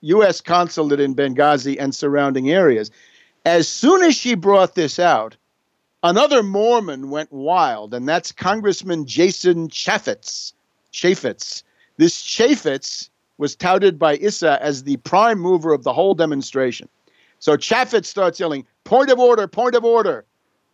[0.00, 0.40] U.S.
[0.40, 2.90] consulate in Benghazi and surrounding areas.
[3.44, 5.36] As soon as she brought this out,
[6.02, 10.52] another Mormon went wild, and that's Congressman Jason Chaffetz.
[10.92, 11.62] Chaffetz.
[11.98, 16.88] This Chaffetz was touted by Issa as the prime mover of the whole demonstration.
[17.38, 20.24] So Chaffetz starts yelling, Point of order, point of order.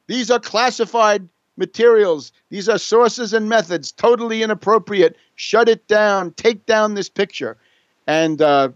[0.07, 2.31] These are classified materials.
[2.51, 5.17] These are sources and methods totally inappropriate.
[5.35, 6.33] Shut it down.
[6.33, 7.57] Take down this picture.
[8.07, 8.69] And uh,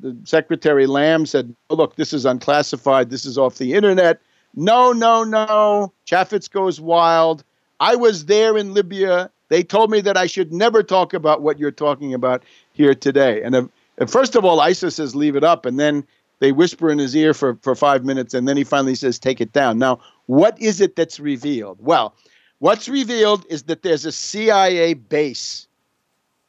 [0.00, 3.10] the Secretary Lamb said, oh, Look, this is unclassified.
[3.10, 4.20] This is off the internet.
[4.54, 5.92] No, no, no.
[6.06, 7.42] Chaffetz goes wild.
[7.80, 9.30] I was there in Libya.
[9.48, 13.42] They told me that I should never talk about what you're talking about here today.
[13.42, 15.66] And uh, first of all, Issa says, Leave it up.
[15.66, 16.06] And then
[16.40, 19.40] they whisper in his ear for, for five minutes, and then he finally says, Take
[19.40, 19.78] it down.
[19.78, 21.78] Now, what is it that's revealed?
[21.80, 22.14] Well,
[22.58, 25.68] what's revealed is that there's a CIA base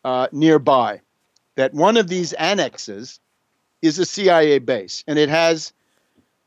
[0.04, 1.02] uh, nearby,
[1.56, 3.20] that one of these annexes
[3.82, 5.74] is a CIA base, and it has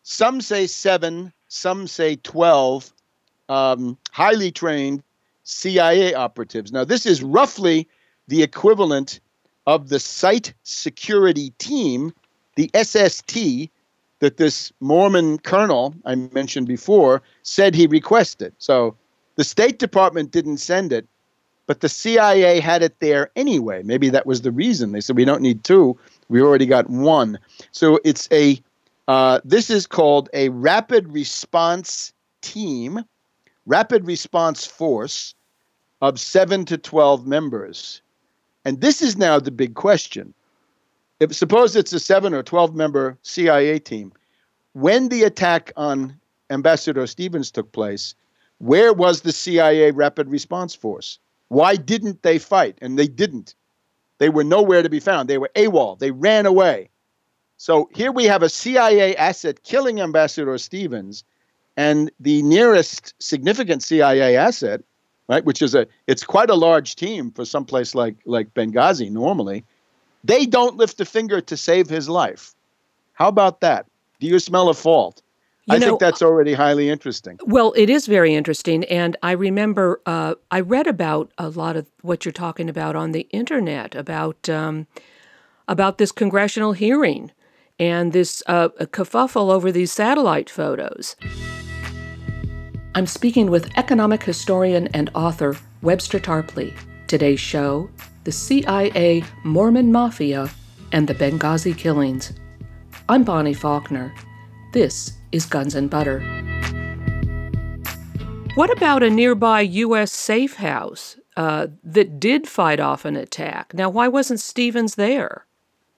[0.03, 2.93] some say seven, some say 12
[3.49, 5.03] um, highly trained
[5.49, 6.73] CIA operatives.
[6.73, 7.89] Now, this is roughly
[8.29, 9.21] the equivalent
[9.67, 12.13] of the site security team,
[12.57, 13.71] the SST,
[14.21, 18.53] that this Mormon colonel I mentioned before said he requested.
[18.59, 18.95] So
[19.37, 21.07] the State Department didn't send it,
[21.67, 23.83] but the CIA had it there anyway.
[23.83, 24.93] Maybe that was the reason.
[24.93, 25.99] They said we don't need two.
[26.29, 27.39] We already got one.
[27.73, 28.61] So it's a
[29.07, 33.03] uh, this is called a rapid response team,
[33.68, 35.35] rapid response force
[36.02, 38.02] of seven to 12 members.
[38.64, 40.35] And this is now the big question
[41.20, 44.12] if suppose it's a seven or 12 member CIA team,
[44.72, 46.18] when the attack on
[46.50, 48.14] Ambassador Stevens took place,
[48.59, 51.18] where was the CIA Rapid Response Force?
[51.48, 52.78] Why didn't they fight?
[52.81, 53.54] And they didn't.
[54.18, 55.28] They were nowhere to be found.
[55.28, 55.98] They were AWOL.
[55.98, 56.90] They ran away.
[57.57, 61.24] So here we have a CIA asset killing Ambassador Stevens,
[61.79, 64.83] and the nearest significant CIA asset,
[65.29, 69.11] right, which is a it's quite a large team for some place like like Benghazi
[69.11, 69.64] normally,
[70.25, 72.53] they don't lift a finger to save his life.
[73.12, 73.87] How about that?
[74.19, 75.23] Do you smell a fault?
[75.67, 77.38] You I know, think that's already highly interesting.
[77.45, 78.85] Well, it is very interesting.
[78.85, 83.12] And I remember uh, I read about a lot of what you're talking about on
[83.12, 84.87] the internet about, um,
[85.69, 87.33] about this congressional hearing
[87.79, 91.17] and this uh, kerfuffle over these satellite photos.
[92.99, 96.77] I'm speaking with economic historian and author Webster Tarpley.
[97.07, 97.89] Today's show
[98.25, 100.51] the CIA Mormon Mafia,
[100.91, 102.33] and the Benghazi killings.
[103.09, 104.13] I'm Bonnie Faulkner.
[104.73, 106.19] This is Guns and Butter.
[108.57, 110.11] What about a nearby U.S.
[110.11, 113.75] safe house uh, that did fight off an attack?
[113.75, 115.47] Now, why wasn't Stevens there?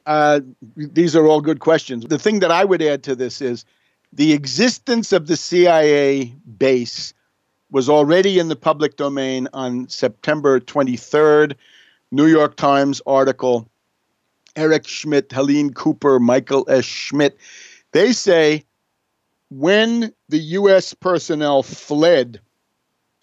[0.05, 0.41] Uh,
[0.77, 2.05] these are all good questions.
[2.05, 3.65] The thing that I would add to this is
[4.13, 7.15] the existence of the CIA base
[7.71, 11.55] was already in the public domain on September 23rd.
[12.11, 13.71] New York Times article,
[14.57, 16.85] Eric Schmitt, Helene Cooper, Michael S.
[16.85, 17.39] Schmidt.
[17.93, 18.65] They say
[19.51, 20.93] when the U.S.
[20.95, 22.41] personnel fled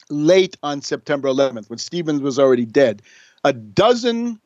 [0.09, 3.01] late on September 11th, when Stevens was already dead,
[3.43, 4.39] a dozen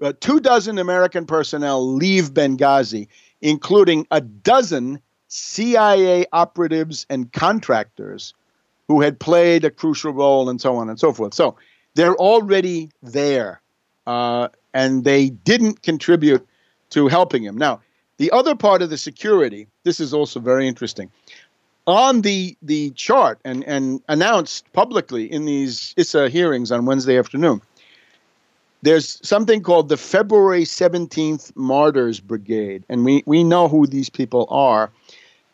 [0.00, 3.08] uh, two dozen American personnel leave Benghazi,
[3.40, 8.34] including a dozen CIA operatives and contractors
[8.88, 11.34] who had played a crucial role and so on and so forth.
[11.34, 11.56] So
[11.94, 13.60] they're already there,
[14.06, 16.46] uh, and they didn't contribute
[16.90, 17.56] to helping him.
[17.56, 17.80] Now,
[18.16, 21.10] the other part of the security, this is also very interesting.
[21.86, 27.62] On the the chart and, and announced publicly in these Issa hearings on Wednesday afternoon,
[28.82, 34.46] there's something called the February 17th Martyrs Brigade, and we, we know who these people
[34.50, 34.90] are.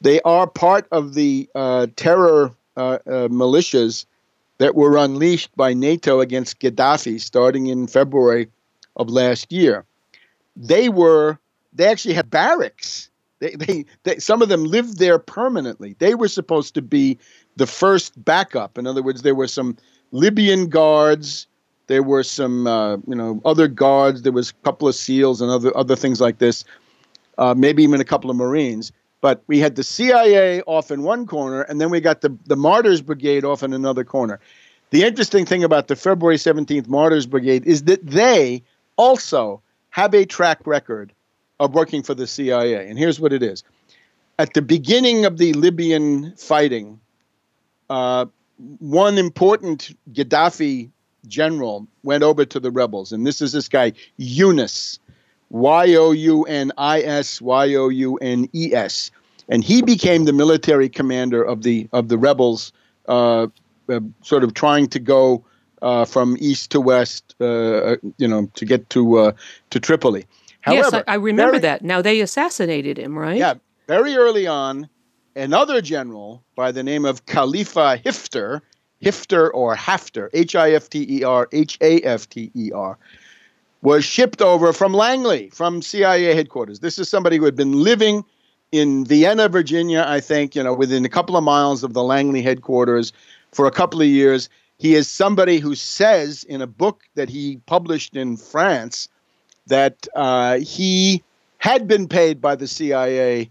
[0.00, 4.07] They are part of the uh, terror uh, uh, militias
[4.59, 8.48] that were unleashed by NATO against Gaddafi starting in February
[8.96, 9.85] of last year.
[10.57, 11.38] They were,
[11.72, 13.11] they actually had barracks.
[13.40, 15.96] They, they, they, some of them lived there permanently.
[15.98, 17.18] They were supposed to be
[17.57, 18.78] the first backup.
[18.78, 19.76] In other words, there were some
[20.12, 21.48] Libyan guards
[21.87, 24.22] there were some, uh, you know, other guards.
[24.22, 26.64] There was a couple of SEALs and other other things like this.
[27.37, 28.92] Uh, maybe even a couple of Marines.
[29.24, 32.56] But we had the CIA off in one corner, and then we got the the
[32.56, 34.38] Martyrs Brigade off in another corner.
[34.90, 38.62] The interesting thing about the February 17th Martyrs Brigade is that they
[38.96, 41.14] also have a track record
[41.58, 42.87] of working for the CIA.
[42.87, 43.64] And here's what it is.
[44.38, 47.00] At the beginning of the Libyan fighting,
[47.88, 48.26] uh,
[48.78, 50.90] one important Gaddafi
[51.28, 54.98] general went over to the rebels, and this is this guy Younis,
[55.48, 59.10] Y O U N I S Y O U N E S,
[59.48, 62.72] and he became the military commander of the of the rebels,
[63.09, 63.46] uh,
[63.88, 65.44] uh, sort of trying to go
[65.83, 69.33] uh, from east to west, uh, uh, you know, to get to uh,
[69.70, 70.24] to Tripoli.
[70.61, 71.83] However, yes, I, I remember very, that.
[71.83, 73.37] Now they assassinated him, right?
[73.37, 73.54] Yeah,
[73.87, 74.88] very early on,
[75.37, 78.62] another general by the name of Khalifa Hifter
[79.04, 82.98] Hifter or Hafter, H I F T E R, H A F T E R,
[83.83, 86.80] was shipped over from Langley, from CIA headquarters.
[86.80, 88.24] This is somebody who had been living
[88.74, 92.42] in Vienna, Virginia, I think, you know, within a couple of miles of the Langley
[92.42, 93.12] headquarters
[93.52, 94.48] for a couple of years.
[94.78, 99.08] He is somebody who says in a book that he published in France
[99.68, 101.22] that uh, he
[101.58, 103.48] had been paid by the CIA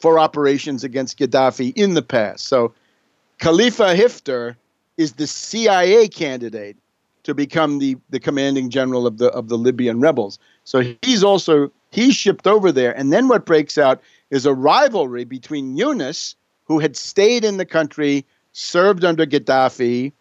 [0.00, 2.46] for operations against Gaddafi in the past.
[2.46, 2.72] So
[3.40, 4.56] Khalifa Hifter
[4.96, 6.78] is the CIA candidate
[7.24, 10.38] to become the, the commanding general of the of the Libyan rebels.
[10.64, 12.96] So he's also he's shipped over there.
[12.96, 17.66] And then what breaks out is a rivalry between Younis, who had stayed in the
[17.66, 20.12] country, served under Gaddafi,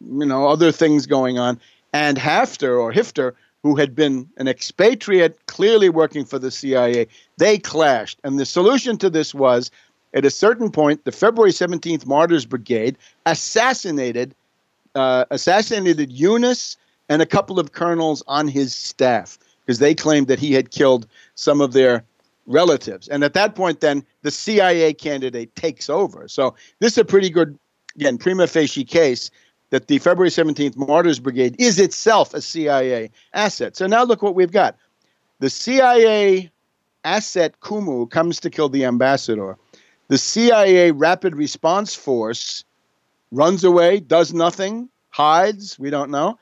[0.00, 1.60] you know, other things going on,
[1.92, 7.06] and Hafter or Hifter, who had been an expatriate, clearly working for the CIA.
[7.36, 8.18] They clashed.
[8.24, 9.70] And the solution to this was
[10.14, 14.34] at a certain point, the February 17th Martyrs Brigade assassinated
[14.94, 16.76] uh, assassinated Younis
[17.08, 21.06] and a couple of colonels on his staff because they claimed that he had killed
[21.34, 22.02] some of their
[22.46, 23.06] relatives.
[23.08, 26.26] And at that point, then the CIA candidate takes over.
[26.26, 27.58] So this is a pretty good,
[27.94, 29.30] again, prima facie case
[29.68, 33.76] that the February 17th Martyrs Brigade is itself a CIA asset.
[33.76, 34.74] So now look what we've got.
[35.40, 36.50] The CIA
[37.04, 39.58] asset Qumu comes to kill the ambassador.
[40.08, 42.64] The CIA Rapid Response Force
[43.32, 46.38] runs away, does nothing, hides, we don't know.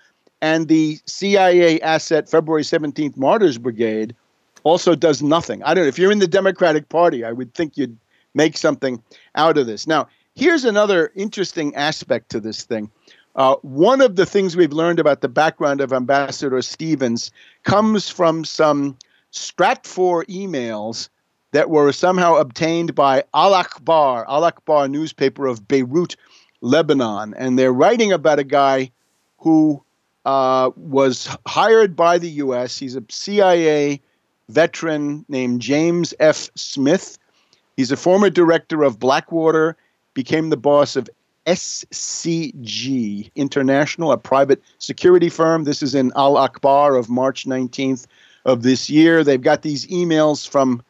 [0.46, 4.14] And the CIA asset February 17th Martyrs Brigade
[4.62, 5.60] also does nothing.
[5.64, 5.88] I don't know.
[5.88, 7.98] If you're in the Democratic Party, I would think you'd
[8.32, 9.02] make something
[9.34, 9.88] out of this.
[9.88, 10.06] Now,
[10.36, 12.88] here's another interesting aspect to this thing.
[13.34, 17.32] Uh, one of the things we've learned about the background of Ambassador Stevens
[17.64, 18.96] comes from some
[19.32, 21.08] Stratfor emails
[21.50, 26.14] that were somehow obtained by Al Akhbar, Al Akhbar newspaper of Beirut,
[26.60, 27.34] Lebanon.
[27.34, 28.92] And they're writing about a guy
[29.38, 29.82] who
[30.26, 32.76] uh, was hired by the U.S.
[32.78, 34.00] He's a CIA
[34.48, 36.50] veteran named James F.
[36.56, 37.16] Smith.
[37.76, 39.76] He's a former director of Blackwater,
[40.14, 41.08] became the boss of
[41.46, 45.62] SCG International, a private security firm.
[45.62, 48.06] This is in Al Akhbar of March 19th
[48.44, 49.22] of this year.
[49.22, 50.82] They've got these emails from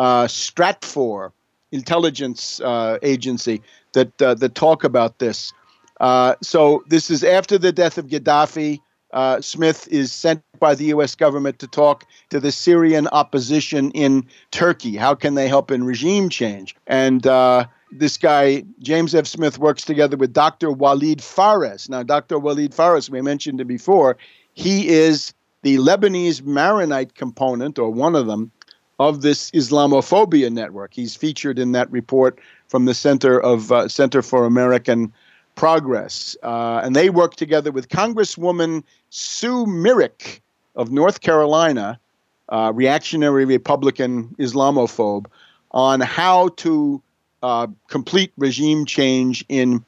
[0.00, 1.30] uh, Stratfor
[1.70, 3.62] intelligence uh, agency
[3.92, 5.52] that uh, that talk about this.
[6.00, 8.80] Uh, so this is after the death of Gaddafi.
[9.12, 11.14] Uh, Smith is sent by the U.S.
[11.14, 14.96] government to talk to the Syrian opposition in Turkey.
[14.96, 16.76] How can they help in regime change?
[16.86, 19.26] And uh, this guy, James F.
[19.26, 20.70] Smith, works together with Dr.
[20.70, 21.88] Walid Phares.
[21.88, 22.38] Now, Dr.
[22.38, 24.16] Walid Phares, we mentioned it before,
[24.54, 28.50] he is the Lebanese Maronite component, or one of them,
[28.98, 30.92] of this Islamophobia network.
[30.94, 32.38] He's featured in that report
[32.68, 35.12] from the Center of uh, Center for American
[35.60, 40.40] Progress, uh, and they work together with Congresswoman Sue Myrick
[40.74, 42.00] of North Carolina,
[42.48, 45.26] uh, reactionary Republican Islamophobe,
[45.72, 47.02] on how to
[47.42, 49.84] uh, complete regime change in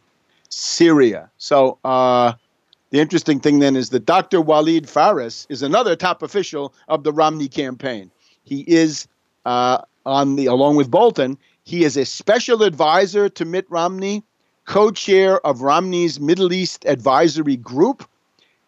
[0.51, 1.31] Syria.
[1.39, 2.35] So uh,
[2.91, 4.43] the interesting thing then is that Dr.
[4.43, 8.11] Walid Phares is another top official of the Romney campaign.
[8.45, 9.09] He is
[9.47, 11.39] uh, on the along with Bolton.
[11.65, 14.23] He is a special advisor to Mitt Romney,
[14.65, 18.09] co-chair of Romney's Middle East Advisory Group.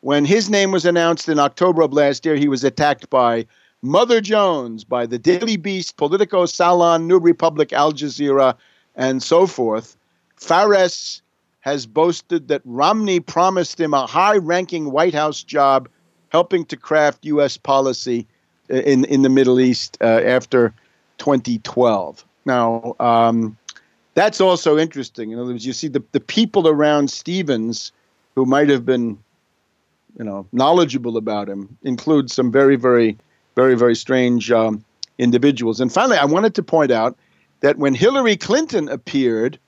[0.00, 3.46] When his name was announced in October of last year, he was attacked by
[3.82, 8.56] Mother Jones, by the Daily Beast, Politico, Salon, New Republic, Al Jazeera,
[8.96, 9.96] and so forth.
[10.36, 11.22] Phares
[11.60, 15.88] has boasted that Romney promised him a high ranking White House job
[16.28, 17.56] helping to craft U.S.
[17.56, 18.26] policy
[18.68, 20.74] in, in the Middle East uh, after
[21.18, 22.24] 2012.
[22.44, 23.56] Now, um,
[24.14, 25.32] that's also interesting.
[25.32, 27.92] In other words, you see the, the people around Stevens
[28.34, 29.18] who might have been,
[30.18, 33.16] you know, knowledgeable about him include some very, very,
[33.56, 34.84] very, very strange um,
[35.18, 35.80] individuals.
[35.80, 37.16] And finally, I wanted to point out
[37.60, 39.58] that when Hillary Clinton appeared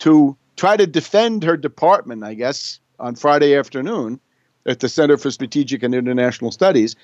[0.00, 4.20] to try to defend her department, I guess, on Friday afternoon
[4.66, 6.96] at the Center for Strategic and International Studies,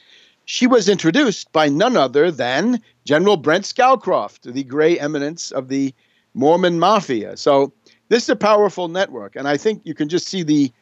[0.44, 5.92] she was introduced by none other than General Brent Scowcroft, the gray eminence of the
[6.34, 7.36] Mormon Mafia.
[7.36, 7.72] So
[8.08, 10.72] this is a powerful network, and I think you can just see the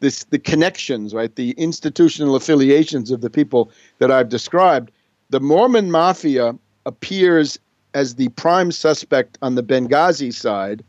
[0.00, 1.34] this the connections, right?
[1.34, 4.90] The institutional affiliations of the people that I've described.
[5.30, 6.54] The Mormon Mafia
[6.86, 7.58] appears
[7.94, 10.84] as the prime suspect on the Benghazi side,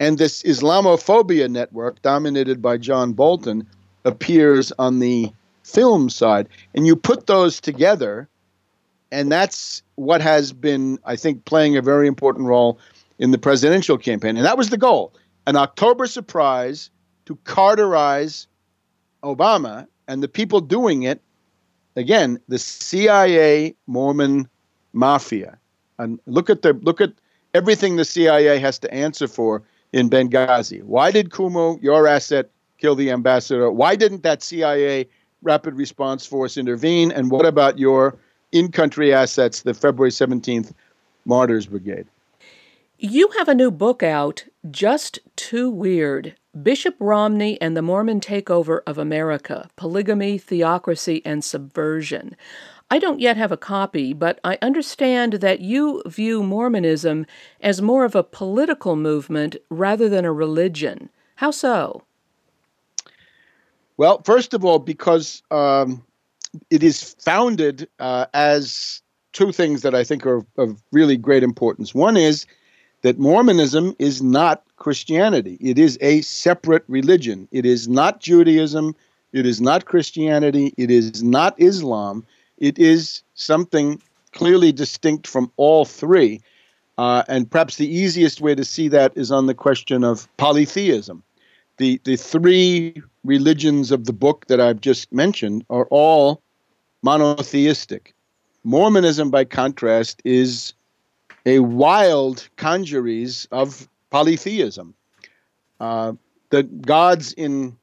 [0.00, 3.66] and this Islamophobia network, dominated by John Bolton,
[4.04, 5.30] appears on the
[5.62, 6.48] film side.
[6.74, 8.28] And you put those together,
[9.12, 12.78] and that's what has been, I think, playing a very important role
[13.18, 14.36] in the presidential campaign.
[14.36, 15.14] And that was the goal
[15.46, 16.90] an October surprise
[17.24, 18.46] to Carterize
[19.24, 21.22] Obama, and the people doing it,
[21.96, 24.48] again, the CIA Mormon
[24.92, 25.58] mafia.
[25.98, 27.12] And look at the look at
[27.54, 29.62] everything the CIA has to answer for
[29.92, 30.82] in Benghazi.
[30.82, 33.70] Why did Qumu, your asset, kill the ambassador?
[33.70, 35.08] Why didn't that CIA
[35.42, 37.10] Rapid Response Force intervene?
[37.10, 38.16] And what about your
[38.52, 40.72] in country assets, the February 17th
[41.24, 42.06] Martyrs Brigade?
[43.00, 48.80] You have a new book out, Just Too Weird Bishop Romney and the Mormon Takeover
[48.88, 52.34] of America Polygamy, Theocracy, and Subversion.
[52.90, 57.24] I don't yet have a copy, but I understand that you view Mormonism
[57.60, 61.08] as more of a political movement rather than a religion.
[61.36, 62.02] How so?
[63.96, 66.04] Well, first of all, because um,
[66.68, 71.94] it is founded uh, as two things that I think are of really great importance.
[71.94, 72.44] One is
[73.02, 77.48] that Mormonism is not Christianity, it is a separate religion.
[77.50, 78.94] It is not Judaism,
[79.32, 82.24] it is not Christianity, it is not Islam
[82.58, 84.00] it is something
[84.32, 86.40] clearly distinct from all three.
[86.98, 91.22] Uh, and perhaps the easiest way to see that is on the question of polytheism.
[91.78, 96.42] The, the three religions of the book that I've just mentioned are all
[97.02, 98.14] monotheistic.
[98.64, 100.74] Mormonism, by contrast, is
[101.48, 104.94] a wild congeries of polytheism.
[105.80, 106.12] Uh,
[106.50, 107.76] the gods in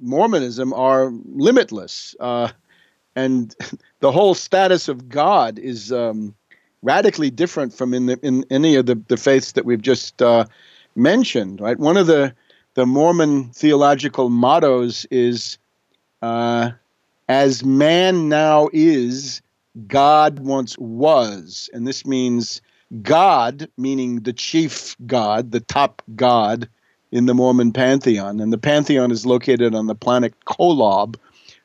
[0.00, 2.16] Mormonism are limitless.
[2.18, 2.48] Uh,
[3.14, 3.54] and
[4.00, 6.34] the whole status of God is um,
[6.82, 10.46] radically different from in the, in any of the, the faiths that we've just uh,
[10.96, 11.60] mentioned.
[11.60, 12.34] Right, one of the
[12.74, 15.58] the Mormon theological mottos is,
[16.22, 16.70] uh,
[17.28, 19.42] "As man now is,
[19.86, 22.62] God once was," and this means
[23.00, 26.68] God, meaning the chief God, the top God
[27.10, 31.16] in the Mormon pantheon, and the pantheon is located on the planet Kolob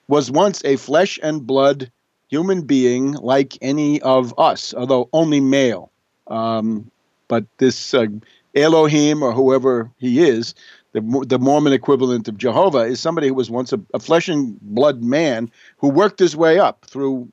[0.08, 1.92] was once a flesh and blood
[2.30, 5.92] human being like any of us, although only male.
[6.28, 6.90] Um,
[7.28, 8.08] but this uh,
[8.56, 10.54] Elohim or whoever he is,
[10.94, 14.60] the, the Mormon equivalent of Jehovah, is somebody who was once a, a flesh and
[14.62, 17.30] blood man who worked his way up through,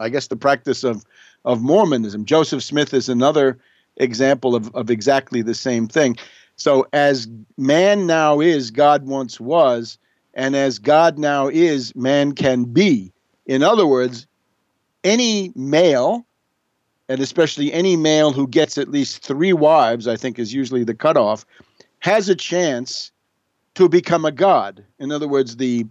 [0.00, 1.04] I guess, the practice of,
[1.48, 2.26] of Mormonism.
[2.26, 3.58] Joseph Smith is another
[3.96, 6.16] example of, of exactly the same thing.
[6.56, 7.26] So, as
[7.56, 9.96] man now is, God once was,
[10.34, 13.12] and as God now is, man can be.
[13.46, 14.26] In other words,
[15.04, 16.26] any male,
[17.08, 20.94] and especially any male who gets at least three wives, I think is usually the
[20.94, 21.46] cutoff,
[22.00, 23.10] has a chance
[23.76, 24.84] to become a god.
[24.98, 25.86] In other words, the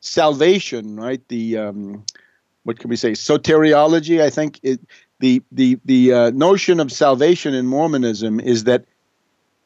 [0.00, 1.20] salvation, right?
[1.28, 2.04] The um,
[2.68, 3.12] what can we say?
[3.12, 4.20] Soteriology.
[4.20, 4.78] I think it,
[5.20, 8.84] the the the uh, notion of salvation in Mormonism is that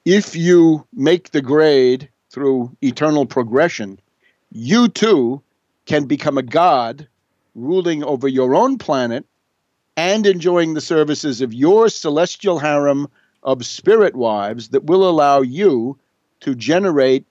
[0.04, 3.98] if you make the grade through eternal progression,
[4.52, 5.42] you too
[5.84, 7.08] can become a god
[7.56, 9.26] ruling over your own planet
[9.96, 13.08] and enjoying the services of your celestial harem
[13.42, 15.98] of spirit wives that will allow you
[16.38, 17.26] to generate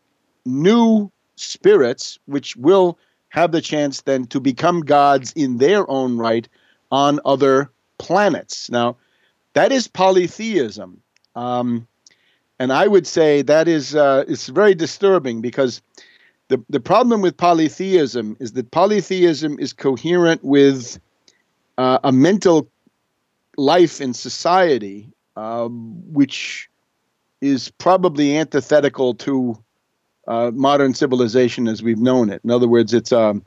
[0.46, 3.00] new spirits, which will
[3.32, 6.48] have the chance then to become gods in their own right
[6.92, 8.70] on other planets.
[8.70, 8.98] Now,
[9.54, 11.02] that is polytheism.
[11.36, 11.88] Um,
[12.60, 15.82] and I would say that is uh, it's very disturbing because
[16.50, 21.00] the, the problem with polytheism is that polytheism is coherent with
[21.78, 22.70] uh, a mental
[23.58, 25.08] life in society,
[25.38, 26.70] um, which
[27.40, 29.58] is probably antithetical to
[30.28, 32.42] uh, modern civilization as we've known it.
[32.44, 33.44] In other words, it's um,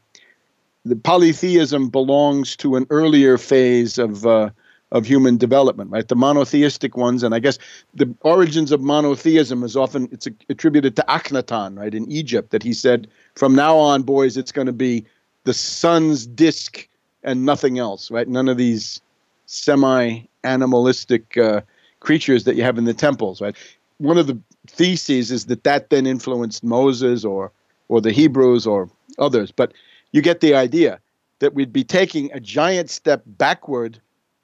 [0.85, 4.51] the polytheism belongs to an earlier phase of uh,
[4.93, 6.07] of human development, right?
[6.07, 7.59] The monotheistic ones, and I guess
[7.95, 12.73] the origins of monotheism is often it's attributed to Akhenaten, right, in Egypt, that he
[12.73, 15.05] said, "From now on, boys, it's going to be
[15.45, 16.89] the sun's disk
[17.23, 18.29] and nothing else, right?
[18.29, 19.01] None of these
[19.47, 21.61] semi-animalistic uh,
[22.01, 23.57] creatures that you have in the temples, right?
[23.99, 27.53] One of the theses is that that then influenced Moses or
[27.89, 28.89] or the Hebrews or
[29.19, 29.73] others, but
[30.13, 31.01] you get the idea
[31.41, 34.01] that we'd be taking a giant step backward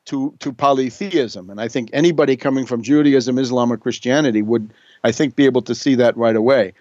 [0.06, 4.72] to to polytheism, and I think anybody coming from Judaism, Islam, or Christianity would,
[5.04, 6.72] I think, be able to see that right away.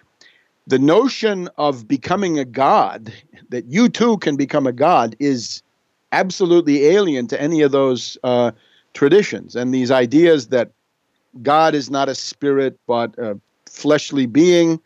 [0.66, 3.12] The notion of becoming a god,
[3.48, 5.62] that you too can become a god, is
[6.12, 8.50] absolutely alien to any of those uh,
[8.94, 9.56] traditions.
[9.56, 10.72] And these ideas that
[11.42, 14.80] God is not a spirit but a fleshly being.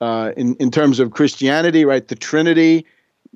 [0.00, 2.06] Uh, in in terms of Christianity, right?
[2.06, 2.84] The Trinity.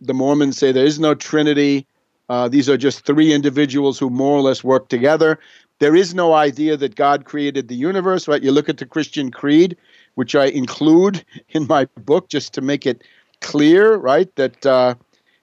[0.00, 1.86] The Mormons say there is no Trinity.
[2.28, 5.38] Uh, these are just three individuals who more or less work together.
[5.78, 8.42] There is no idea that God created the universe, right?
[8.42, 9.76] You look at the Christian creed,
[10.16, 13.02] which I include in my book just to make it
[13.40, 14.34] clear, right?
[14.36, 14.94] That uh,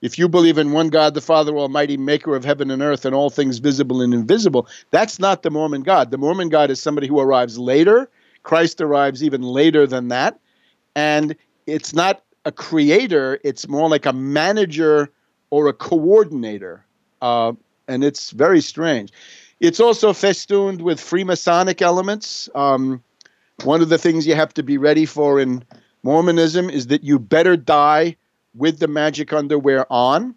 [0.06, 3.12] if you believe in one God, the Father Almighty, maker of heaven and earth and
[3.12, 6.12] all things visible and invisible, that's not the Mormon God.
[6.12, 8.08] The Mormon God is somebody who arrives later.
[8.44, 10.38] Christ arrives even later than that.
[10.94, 11.34] And
[11.66, 15.10] it's not a creator, it's more like a manager
[15.50, 16.86] or a coordinator.
[17.20, 17.54] Uh,
[17.88, 19.12] and it's very strange.
[19.58, 22.48] It's also festooned with Freemasonic elements.
[22.54, 23.02] Um,
[23.64, 25.64] one of the things you have to be ready for in
[26.04, 28.16] Mormonism is that you better die
[28.56, 30.34] with the magic underwear on,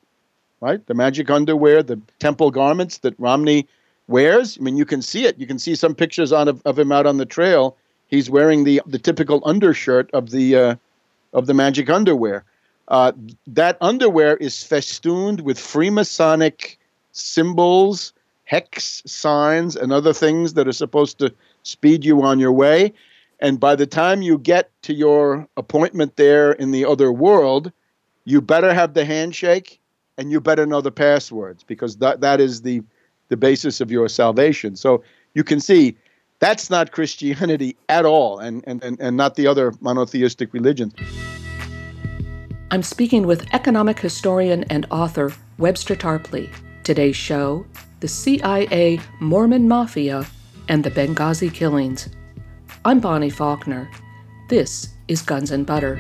[0.62, 0.86] right?
[0.86, 3.68] The magic underwear, the temple garments that Romney
[4.08, 4.58] wears.
[4.58, 5.40] I mean, you can see it.
[5.40, 7.78] You can see some pictures on of, of him out on the trail.
[8.08, 10.76] He's wearing the the typical undershirt of the uh,
[11.34, 12.44] of the magic underwear.
[12.88, 13.12] Uh,
[13.46, 16.76] that underwear is festooned with Freemasonic
[17.12, 18.14] symbols,
[18.46, 22.92] hex signs, and other things that are supposed to speed you on your way.
[23.40, 27.72] And by the time you get to your appointment there in the other world,
[28.30, 29.82] you better have the handshake
[30.18, 32.84] and you better know the passwords because that, that is the,
[33.30, 34.76] the basis of your salvation.
[34.76, 35.04] So
[35.34, 35.98] you can see
[36.38, 40.94] that's not Christianity at all and, and, and, and not the other monotheistic religions.
[42.70, 46.54] I'm speaking with economic historian and author Webster Tarpley.
[46.84, 47.66] Today's show
[48.00, 50.28] The CIA Mormon Mafia
[50.68, 52.10] and the Benghazi Killings.
[52.86, 53.90] I'm Bonnie Faulkner.
[54.50, 55.98] This is Guns and Butter.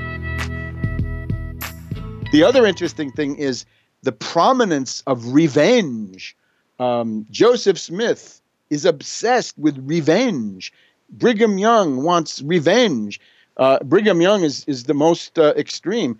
[2.31, 3.65] The other interesting thing is
[4.03, 6.35] the prominence of revenge.
[6.79, 10.71] Um, Joseph Smith is obsessed with revenge.
[11.09, 13.19] Brigham Young wants revenge.
[13.57, 16.19] Uh, Brigham Young is, is the most uh, extreme.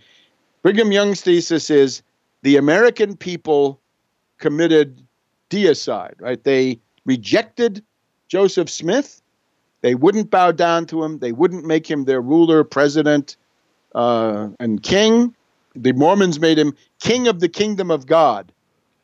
[0.64, 2.02] Brigham Young's thesis is
[2.42, 3.80] the American people
[4.40, 5.06] committed
[5.50, 6.44] deicide, right?
[6.44, 7.84] They rejected
[8.28, 9.22] Joseph Smith.
[9.82, 11.20] They wouldn't bow down to him.
[11.20, 13.38] They wouldn't make him their ruler, president,
[13.96, 15.36] uh, and king.
[15.82, 18.52] The Mormons made him king of the kingdom of God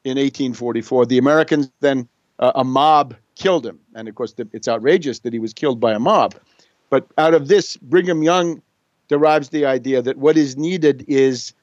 [0.03, 1.05] in 1844.
[1.05, 2.07] The Americans then,
[2.39, 3.79] uh, a mob killed him.
[3.95, 6.35] And of course, the, it's outrageous that he was killed by a mob.
[6.89, 8.61] But out of this, Brigham Young
[9.07, 11.53] derives the idea that what is needed is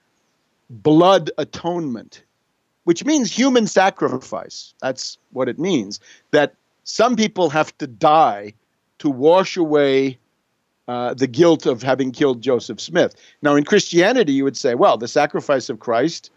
[0.70, 2.24] blood atonement,
[2.84, 4.74] which means human sacrifice.
[4.80, 6.00] That's what it means.
[6.30, 6.54] That
[6.84, 8.54] some people have to die
[8.98, 10.18] to wash away
[10.88, 13.14] uh, the guilt of having killed Joseph Smith.
[13.42, 16.30] Now, in Christianity, you would say, well, the sacrifice of Christ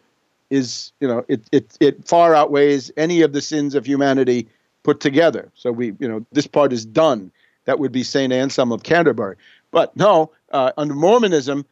[0.49, 4.47] is, you know, it, it, it far outweighs any of the sins of humanity
[4.83, 5.51] put together.
[5.55, 7.31] So we, you know, this part is done.
[7.65, 8.31] That would be St.
[8.31, 9.35] Anselm of Canterbury.
[9.71, 11.65] But no, uh, under Mormonism,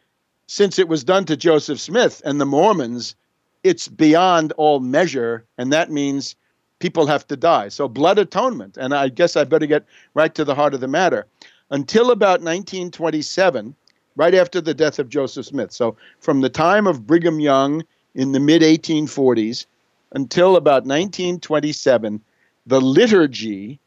[0.47, 3.15] since it was done to Joseph Smith and the Mormons,
[3.63, 6.35] it's beyond all measure, and that means
[6.79, 7.69] people have to die.
[7.69, 10.87] So blood atonement, and I guess I better get right to the heart of the
[10.87, 11.27] matter.
[11.69, 13.75] Until about 1927,
[14.15, 17.83] right after the death of Joseph Smith, so from the time of Brigham Young
[18.15, 19.65] in the mid 1840s
[20.13, 22.21] until about 1927,
[22.65, 23.79] the liturgy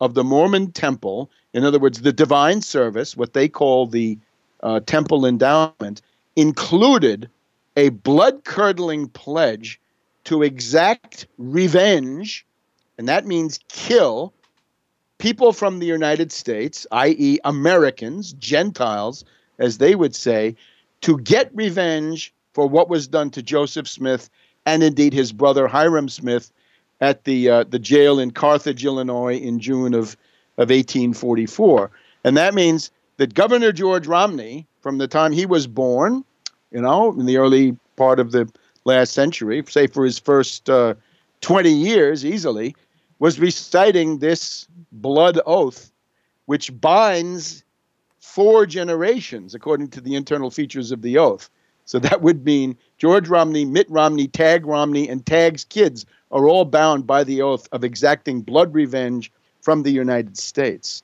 [0.00, 4.18] of the Mormon temple, in other words, the divine service, what they call the
[4.62, 6.02] uh, temple endowment,
[6.36, 7.28] included
[7.76, 9.80] a blood curdling pledge
[10.24, 12.46] to exact revenge,
[12.98, 14.32] and that means kill
[15.22, 19.24] people from the United States, i.e., Americans, Gentiles,
[19.60, 20.56] as they would say,
[21.02, 24.28] to get revenge for what was done to Joseph Smith
[24.66, 26.50] and indeed his brother Hyrum Smith
[27.00, 30.16] at the uh, the jail in Carthage, Illinois, in June of
[30.58, 31.88] of 1844.
[32.24, 36.24] And that means that Governor George Romney, from the time he was born,
[36.72, 38.50] you know, in the early part of the
[38.84, 40.94] last century, say for his first uh,
[41.42, 42.74] 20 years easily,
[43.20, 45.90] was reciting this blood oath,
[46.46, 47.64] which binds
[48.20, 51.50] four generations according to the internal features of the oath.
[51.84, 56.64] So that would mean George Romney, Mitt Romney, Tagg Romney, and Tagg's kids are all
[56.64, 61.02] bound by the oath of exacting blood revenge from the United States.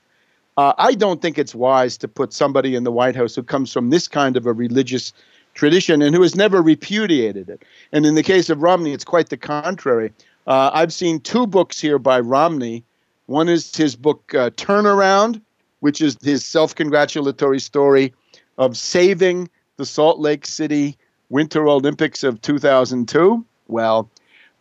[0.57, 3.71] Uh, I don't think it's wise to put somebody in the White House who comes
[3.71, 5.13] from this kind of a religious
[5.53, 7.63] tradition and who has never repudiated it.
[7.91, 10.11] And in the case of Romney, it's quite the contrary.
[10.47, 12.83] Uh, I've seen two books here by Romney.
[13.29, 15.39] One is his book uh, Turnaround,
[15.81, 18.11] which is his self congratulatory story
[18.57, 20.97] of saving the Salt Lake City
[21.29, 23.45] Winter Olympics of 2002.
[23.67, 24.09] Well,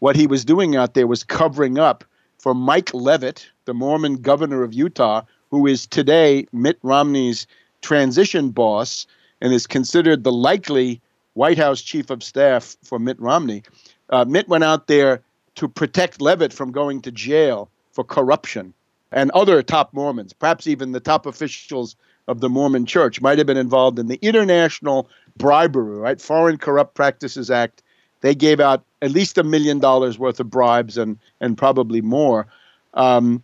[0.00, 2.04] what he was doing out there was covering up
[2.38, 7.46] for Mike Leavitt, the Mormon governor of Utah, who is today Mitt Romney's
[7.80, 9.06] transition boss
[9.40, 11.00] and is considered the likely
[11.32, 13.62] White House chief of staff for Mitt Romney.
[14.10, 15.22] Uh, Mitt went out there
[15.54, 18.72] to protect Leavitt from going to jail for corruption.
[19.11, 21.96] And other top Mormons, perhaps even the top officials
[22.28, 26.20] of the Mormon church, might have been involved in the international bribery, right?
[26.20, 27.82] Foreign Corrupt Practices Act.
[28.20, 32.46] They gave out at least a million dollars worth of bribes and, and probably more.
[32.94, 33.42] Um,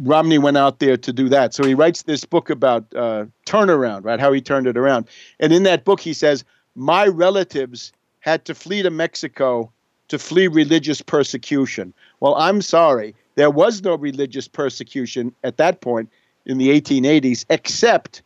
[0.00, 1.54] Romney went out there to do that.
[1.54, 4.18] So he writes this book about uh, turnaround, right?
[4.18, 5.06] How he turned it around.
[5.38, 6.42] And in that book, he says,
[6.74, 9.70] My relatives had to flee to Mexico
[10.08, 11.94] to flee religious persecution.
[12.18, 13.14] Well, I'm sorry.
[13.36, 16.10] There was no religious persecution at that point
[16.46, 18.22] in the 1880s except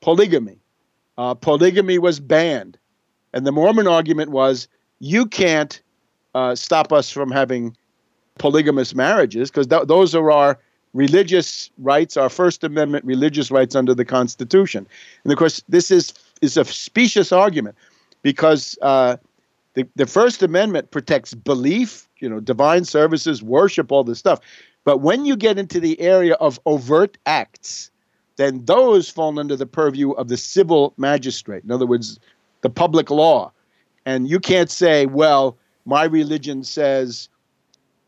[0.00, 0.58] polygamy.
[1.16, 2.78] Uh, polygamy was banned.
[3.32, 4.68] And the Mormon argument was
[5.00, 5.80] you can't
[6.34, 7.76] uh, stop us from having
[8.38, 10.58] polygamous marriages because th- those are our
[10.94, 14.86] religious rights, our First Amendment religious rights under the Constitution.
[15.24, 17.76] And of course, this is, is a specious argument
[18.22, 19.16] because uh,
[19.78, 24.40] the, the First Amendment protects belief, you know, divine services, worship, all this stuff.
[24.82, 27.92] But when you get into the area of overt acts,
[28.38, 31.62] then those fall under the purview of the civil magistrate.
[31.62, 32.18] In other words,
[32.62, 33.52] the public law.
[34.04, 37.28] And you can't say, well, my religion says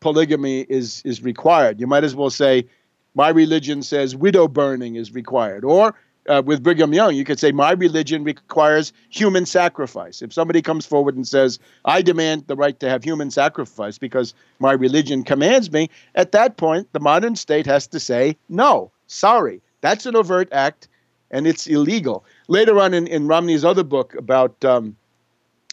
[0.01, 1.79] polygamy is, is required.
[1.79, 2.67] You might as well say,
[3.15, 5.63] my religion says widow burning is required.
[5.63, 5.95] Or
[6.27, 10.21] uh, with Brigham Young, you could say, My religion requires human sacrifice.
[10.21, 14.33] If somebody comes forward and says, I demand the right to have human sacrifice because
[14.59, 19.61] my religion commands me, at that point, the modern state has to say, No, sorry.
[19.81, 20.87] That's an overt act
[21.31, 22.23] and it's illegal.
[22.47, 24.95] Later on in, in Romney's other book about um,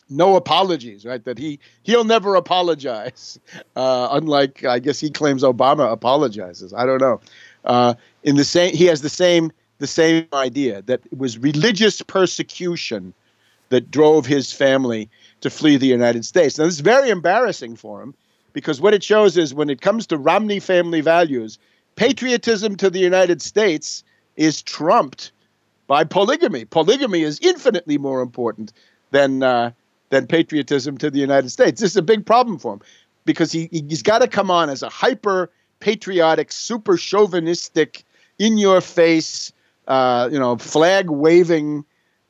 [0.09, 1.23] no apologies, right?
[1.25, 3.39] That he he'll never apologize.
[3.77, 6.75] Uh, unlike I guess he claims Obama apologizes.
[6.75, 7.21] I don't know.
[7.65, 7.95] Uh,
[8.25, 13.15] in the same, he has the same the same idea that it was religious persecution
[13.71, 15.09] that drove his family
[15.41, 16.59] to flee the United States.
[16.59, 18.15] Now, this is very embarrassing for him
[18.53, 21.59] because what it shows is when it comes to Romney family values,
[21.97, 24.03] patriotism to the United States
[24.37, 25.33] is trumped
[25.87, 26.65] by polygamy.
[26.65, 28.73] Polygamy is infinitely more important
[29.11, 29.71] than uh,
[30.11, 31.81] than patriotism to the United States.
[31.81, 32.81] This is a big problem for him
[33.25, 35.51] because he he's got to come on as a hyper
[35.81, 38.05] patriotic, super chauvinistic,
[38.39, 39.53] in your face,
[39.89, 41.85] uh, you know, flag waving,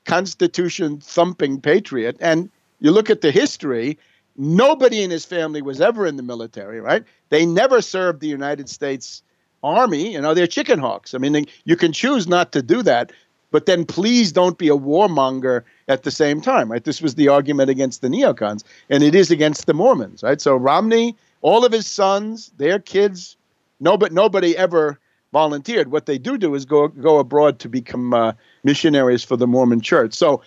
[0.05, 2.17] constitution thumping patriot.
[2.21, 2.49] And
[2.81, 3.99] you look at the history,
[4.37, 7.05] nobody in his family was ever in the military, right?
[7.29, 9.23] They never served the United States
[9.63, 10.13] Army.
[10.13, 11.13] You know, they're chicken hawks.
[11.15, 13.13] I mean, they, you can choose not to do that,
[13.51, 16.85] but then please don't be a warmonger at the same time, right?
[16.85, 20.41] This was the argument against the neocons, and it is against the Mormons, right?
[20.41, 23.37] So Romney, all of his sons, their kids,
[23.81, 24.99] no, but nobody ever
[25.33, 25.91] volunteered.
[25.91, 28.33] What they do do is go go abroad to become uh,
[28.65, 30.15] missionaries for the Mormon Church.
[30.15, 30.43] So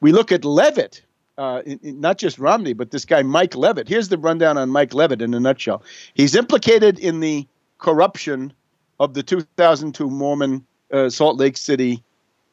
[0.00, 1.02] we look at Leavitt,
[1.36, 3.88] uh, not just Romney, but this guy Mike Leavitt.
[3.88, 5.82] Here's the rundown on Mike Leavitt in a nutshell.
[6.14, 7.46] He's implicated in the
[7.78, 8.52] corruption
[9.00, 12.02] of the 2002 Mormon uh, Salt Lake City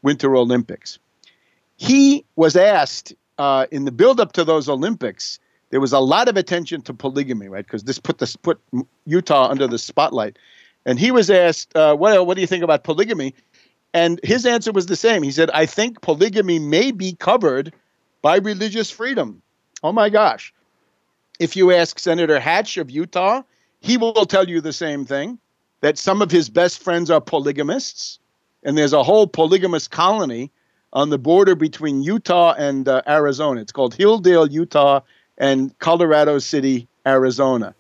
[0.01, 0.99] Winter Olympics.
[1.77, 5.39] He was asked uh, in the buildup to those Olympics
[5.75, 7.65] there was a lot of attention to polygamy, right?
[7.65, 8.61] Because this put the put
[9.05, 10.37] Utah under the spotlight.
[10.85, 13.33] And he was asked, uh, "Well, what do you think about polygamy?"
[13.93, 15.23] And his answer was the same.
[15.23, 17.73] He said, "I think polygamy may be covered
[18.21, 19.41] by religious freedom."
[19.83, 20.53] Oh my gosh!
[21.39, 23.41] If you ask Senator Hatch of Utah,
[23.79, 25.39] he will tell you the same thing.
[25.81, 28.19] That some of his best friends are polygamists,
[28.63, 30.51] and there's a whole polygamous colony
[30.93, 33.61] on the border between Utah and uh, Arizona.
[33.61, 35.01] It's called Hildale, Utah,
[35.37, 37.75] and Colorado City, Arizona.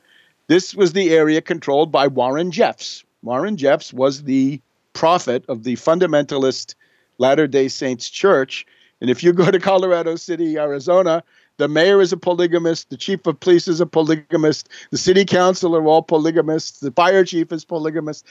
[0.47, 3.03] This was the area controlled by Warren Jeffs.
[3.23, 4.61] Warren Jeffs was the
[4.93, 6.75] prophet of the fundamentalist
[7.17, 8.65] Latter day Saints church.
[9.01, 11.23] And if you go to Colorado City, Arizona,
[11.57, 15.75] the mayor is a polygamist, the chief of police is a polygamist, the city council
[15.75, 18.25] are all polygamists, the fire chief is polygamist.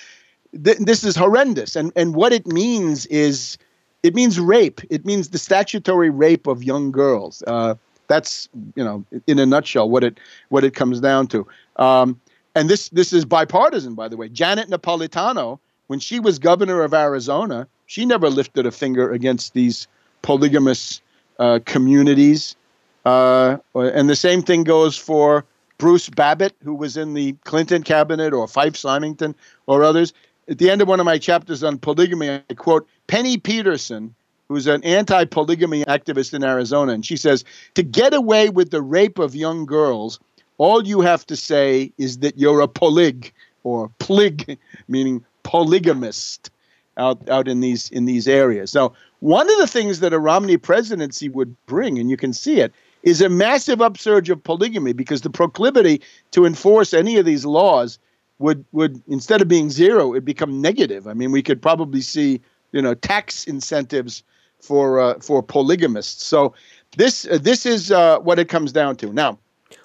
[0.63, 1.75] Th- this is horrendous.
[1.75, 3.59] And, and what it means is
[4.03, 4.81] it means rape.
[4.91, 7.43] It means the statutory rape of young girls.
[7.47, 7.75] Uh,
[8.07, 10.19] that's you know, in a nutshell, what it
[10.51, 11.47] what it comes down to.
[11.77, 12.21] Um,
[12.55, 14.29] and this this is bipartisan, by the way.
[14.29, 15.59] Janet Napolitano,
[15.89, 19.87] when she was governor of Arizona, she never lifted a finger against these
[20.23, 21.01] polygamous
[21.39, 22.57] uh, communities.
[23.05, 25.45] Uh, and the same thing goes for
[25.79, 29.35] Bruce Babbitt, who was in the Clinton cabinet, or Fife Symington,
[29.67, 30.15] or others
[30.49, 34.15] at the end of one of my chapters on polygamy, I quote Penny Peterson,
[34.49, 36.93] who's an anti polygamy activist in Arizona.
[36.93, 37.45] And she says,
[37.75, 40.21] To get away with the rape of young girls,
[40.59, 43.33] all you have to say is that you're a polyg
[43.65, 46.51] or plig, meaning polygamist
[46.97, 48.75] out, out in these in these areas.
[48.75, 52.61] Now, one of the things that a Romney presidency would bring, and you can see
[52.61, 56.01] it, is a massive upsurge of polygamy because the proclivity
[56.31, 57.99] to enforce any of these laws
[58.39, 61.07] would would instead of being zero, it become negative.
[61.07, 62.41] I mean, we could probably see
[62.73, 64.23] you know tax incentives
[64.61, 66.25] for uh, for polygamists.
[66.25, 66.55] So
[66.97, 69.13] this uh, this is uh, what it comes down to.
[69.13, 69.39] Now,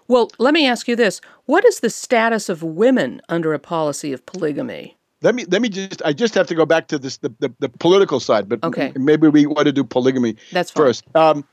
[0.08, 4.14] well, let me ask you this: What is the status of women under a policy
[4.14, 4.98] of polygamy?
[5.22, 7.54] Let me let me just I just have to go back to this the, the,
[7.60, 8.94] the political side, but okay.
[8.96, 10.86] maybe we want to do polygamy That's fine.
[10.86, 11.04] first.
[11.16, 11.46] Um,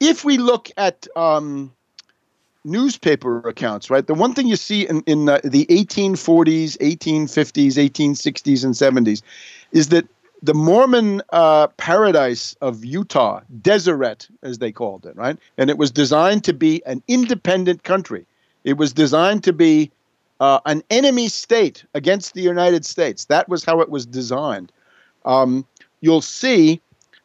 [0.00, 1.72] if we look at um,
[2.64, 4.06] newspaper accounts, right?
[4.06, 9.22] The one thing you see in, in uh, the 1840s, 1850s, 1860s, and 70s
[9.72, 10.06] is that
[10.42, 15.36] the Mormon uh, paradise of Utah, Deseret, as they called it, right?
[15.58, 18.26] And it was designed to be an independent country.
[18.64, 19.90] It was designed to be
[20.40, 23.26] uh, an enemy state against the United States.
[23.26, 24.72] That was how it was designed.
[25.24, 25.66] Um,
[26.00, 26.80] you'll see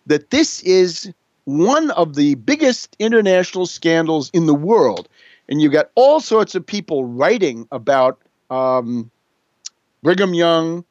[0.07, 1.11] that this is
[1.45, 5.07] one of the biggest international scandals in the world
[5.47, 9.09] and you've got all sorts of people writing about um,
[10.03, 10.85] Brigham Young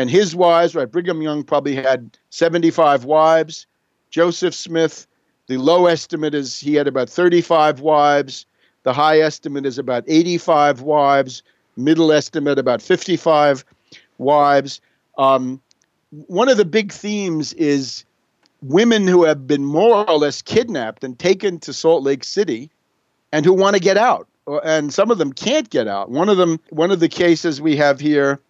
[0.00, 0.74] and his wives.
[0.74, 3.66] Right, Brigham Young probably had 75 wives.
[4.08, 5.06] Joseph Smith,
[5.46, 8.46] the low estimate is he had about 35 wives.
[8.84, 11.42] The high estimate is about 85 wives.
[11.76, 13.62] Middle estimate about 55
[14.16, 14.80] wives.
[15.18, 15.60] Um,
[16.28, 18.06] one of the big themes is
[18.62, 22.70] women who have been more or less kidnapped and taken to Salt Lake City
[23.32, 24.26] and who want to get out,
[24.64, 26.10] and some of them can't get out.
[26.10, 28.40] One of them, one of the cases we have here,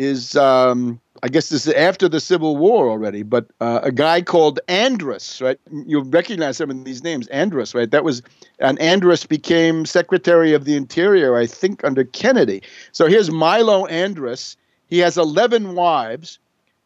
[0.00, 4.22] is um, I guess this is after the Civil War already, but uh, a guy
[4.22, 5.60] called Andrus, right?
[5.70, 7.90] You recognize some of these names, Andrus, right?
[7.90, 8.22] That was,
[8.60, 12.62] and Andrus became Secretary of the Interior, I think, under Kennedy.
[12.92, 14.56] So here's Milo Andrus.
[14.88, 16.38] He has 11 wives.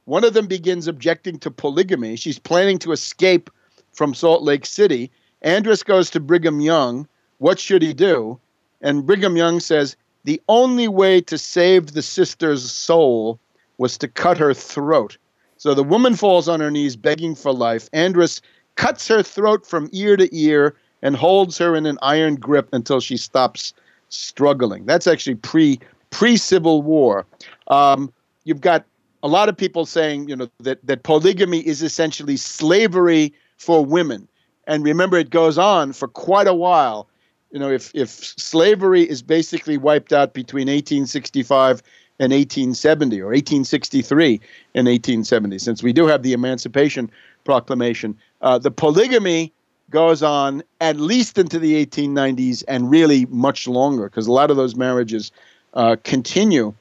[0.07, 2.17] One of them begins objecting to polygamy.
[2.17, 3.49] She's planning to escape
[3.93, 5.09] from Salt Lake City.
[5.43, 7.07] Andrus goes to Brigham Young.
[7.39, 8.41] What should he do?
[8.81, 9.95] And Brigham Young says
[10.25, 13.39] the only way to save the sister's soul
[13.79, 15.17] was to cut her throat.
[15.59, 17.89] So the woman falls on her knees begging for life.
[17.93, 18.41] Andrus
[18.77, 23.01] cuts her throat from ear to ear and holds her in an iron grip until
[23.01, 23.73] she stops
[24.09, 24.87] struggling.
[24.87, 25.79] That's actually pre
[26.11, 27.27] pre Civil War.
[27.69, 28.13] Um,
[28.45, 28.85] you've got
[29.23, 34.29] a lot of people saying, you know, that that polygamy is essentially slavery for women.
[34.67, 37.07] And remember, it goes on for quite a while
[37.55, 41.83] you know, if if slavery is basically wiped out between 1865
[42.19, 44.41] and 1870 or 1863
[44.75, 47.09] and 1870, since we do have the Emancipation
[47.45, 49.53] Proclamation, uh, the polygamy
[49.91, 54.57] goes on at least into the 1890s and really much longer because a lot of
[54.57, 55.31] those marriages
[55.75, 56.75] uh, continue.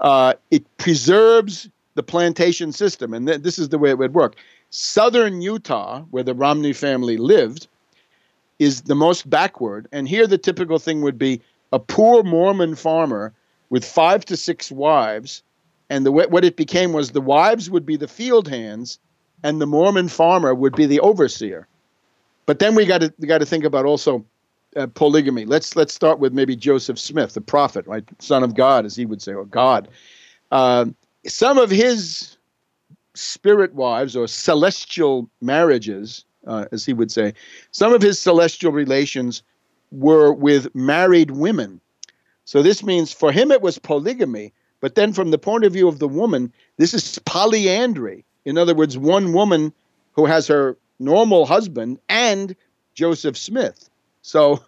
[0.00, 4.36] Uh, it preserves the plantation system, and th- this is the way it would work.
[4.68, 7.66] Southern Utah, where the Romney family lived,
[8.58, 9.88] is the most backward.
[9.92, 11.40] And here the typical thing would be
[11.72, 13.32] a poor Mormon farmer
[13.70, 15.42] with five to six wives.
[15.90, 18.98] And the what it became was the wives would be the field hands,
[19.42, 21.66] and the Mormon farmer would be the overseer.
[22.44, 24.24] But then we got to we got to think about also
[24.76, 25.46] uh, polygamy.
[25.46, 29.06] Let's let's start with maybe Joseph Smith, the prophet, right, son of God, as he
[29.06, 29.88] would say, or God.
[30.50, 30.86] Uh,
[31.26, 32.36] some of his
[33.14, 37.34] spirit wives or celestial marriages, uh, as he would say,
[37.70, 39.42] some of his celestial relations
[39.90, 41.80] were with married women.
[42.44, 45.88] So this means for him it was polygamy, but then from the point of view
[45.88, 48.24] of the woman, this is polyandry.
[48.44, 49.72] In other words, one woman
[50.12, 52.56] who has her normal husband and
[52.94, 53.88] Joseph Smith.
[54.22, 54.62] So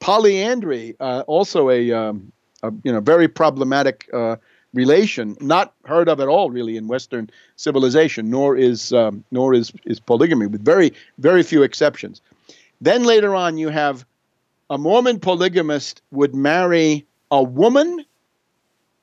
[0.00, 2.32] polyandry, uh, also a, um,
[2.62, 4.36] a, you know very problematic uh,
[4.74, 9.72] relation, not heard of at all really in Western civilization, nor is um, nor is
[9.84, 12.20] is polygamy, with very very few exceptions.
[12.80, 14.04] Then later on, you have
[14.70, 18.04] a Mormon polygamist would marry a woman,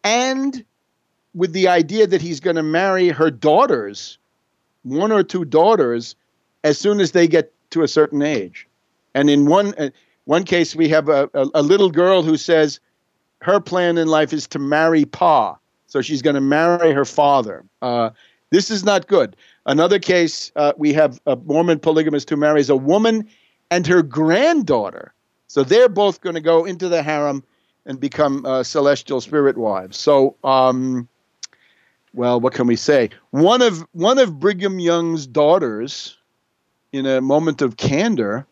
[0.03, 0.65] and
[1.35, 4.17] with the idea that he's going to marry her daughters,
[4.83, 6.15] one or two daughters,
[6.63, 8.67] as soon as they get to a certain age.
[9.13, 9.89] And in one uh,
[10.25, 12.79] one case, we have a, a, a little girl who says
[13.41, 15.57] her plan in life is to marry Pa.
[15.89, 17.65] So she's going to marry her father.
[17.81, 18.11] Uh,
[18.51, 19.35] this is not good.
[19.65, 23.27] Another case, uh, we have a Mormon polygamist who marries a woman
[23.69, 25.13] and her granddaughter.
[25.47, 27.43] So they're both going to go into the harem
[27.85, 29.97] and become uh, celestial spirit wives.
[29.97, 31.07] So, um,
[32.13, 33.09] well, what can we say?
[33.31, 36.17] One of one of Brigham Young's daughters,
[36.91, 38.45] in a moment of candor,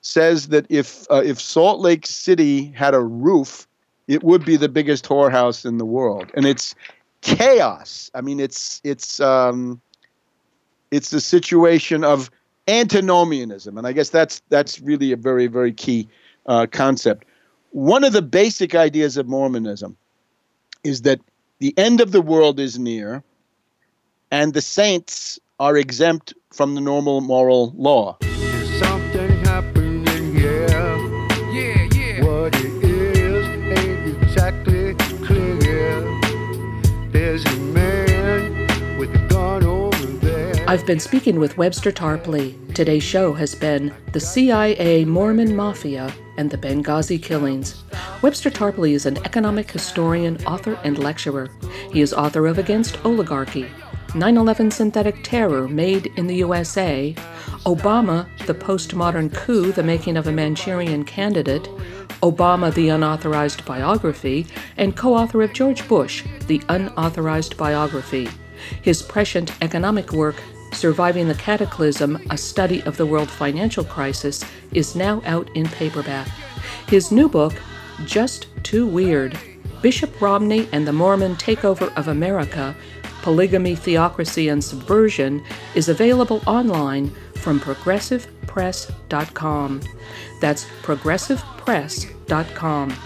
[0.00, 3.66] says that if uh, if Salt Lake City had a roof,
[4.08, 6.74] it would be the biggest whorehouse in the world, and it's
[7.20, 8.10] chaos.
[8.14, 9.80] I mean, it's it's um,
[10.90, 12.30] it's a situation of
[12.68, 16.08] antinomianism, and I guess that's that's really a very very key
[16.46, 17.24] uh, concept.
[17.70, 19.96] One of the basic ideas of Mormonism
[20.84, 21.20] is that
[21.58, 23.22] the end of the world is near,
[24.30, 28.18] and the saints are exempt from the normal moral law.
[40.72, 42.56] I've been speaking with Webster Tarpley.
[42.74, 47.84] Today's show has been The CIA Mormon Mafia and the Benghazi Killings.
[48.22, 51.50] Webster Tarpley is an economic historian, author, and lecturer.
[51.92, 53.68] He is author of Against Oligarchy,
[54.14, 57.14] 9 11 Synthetic Terror Made in the USA,
[57.66, 61.64] Obama, the Postmodern Coup, The Making of a Manchurian Candidate,
[62.22, 64.46] Obama, the Unauthorized Biography,
[64.78, 68.26] and co author of George Bush, The Unauthorized Biography.
[68.80, 70.36] His prescient economic work,
[70.72, 76.26] Surviving the Cataclysm, a study of the world financial crisis, is now out in paperback.
[76.88, 77.54] His new book,
[78.04, 79.38] Just Too Weird
[79.80, 82.76] Bishop Romney and the Mormon Takeover of America
[83.22, 85.42] Polygamy, Theocracy, and Subversion,
[85.74, 89.80] is available online from progressivepress.com.
[90.40, 92.96] That's progressivepress.com.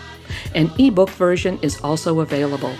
[0.54, 2.72] An ebook version is also available.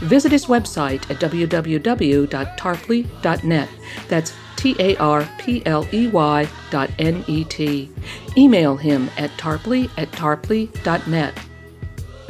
[0.00, 3.68] Visit his website at www.tarpley.net.
[4.08, 7.90] That's T A R P L E Y dot N E T.
[8.36, 11.34] Email him at tarpley at tarpley.net.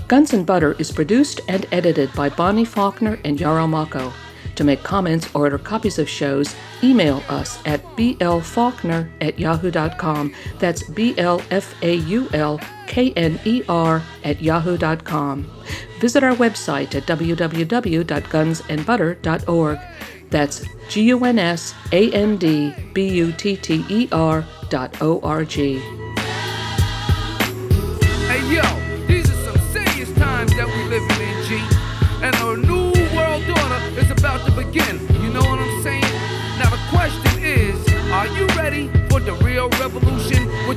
[0.06, 4.12] Guns and Butter is produced and edited by Bonnie Faulkner and Yarrow Mahko.
[4.60, 6.54] To make comments or order copies of shows,
[6.84, 10.34] email us at blfaulkner at yahoo.com.
[10.58, 15.50] That's B L F A U L K N E R at yahoo.com.
[15.98, 19.78] Visit our website at www.gunsandbutter.org.
[20.28, 25.00] That's G U N S A N D B U T T E R dot
[25.00, 25.78] O R G.
[28.28, 28.89] Hey yo,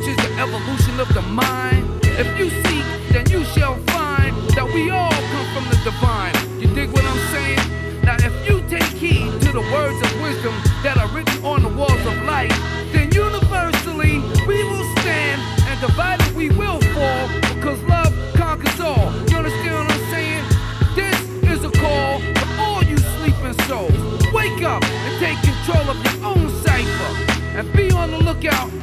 [0.03, 1.87] which is the evolution of the mind?
[2.03, 6.35] If you seek, then you shall find that we all come from the divine.
[6.59, 8.03] You dig what I'm saying?
[8.03, 11.69] Now if you take heed to the words of wisdom that are written on the
[11.69, 12.51] walls of light,
[12.91, 15.39] then universally we will stand
[15.71, 19.07] and divided we will fall because love conquers all.
[19.31, 20.43] You understand what I'm saying?
[20.99, 23.95] This is a call to all you sleeping souls.
[24.33, 27.11] Wake up and take control of your own cipher
[27.55, 28.82] and be on the lookout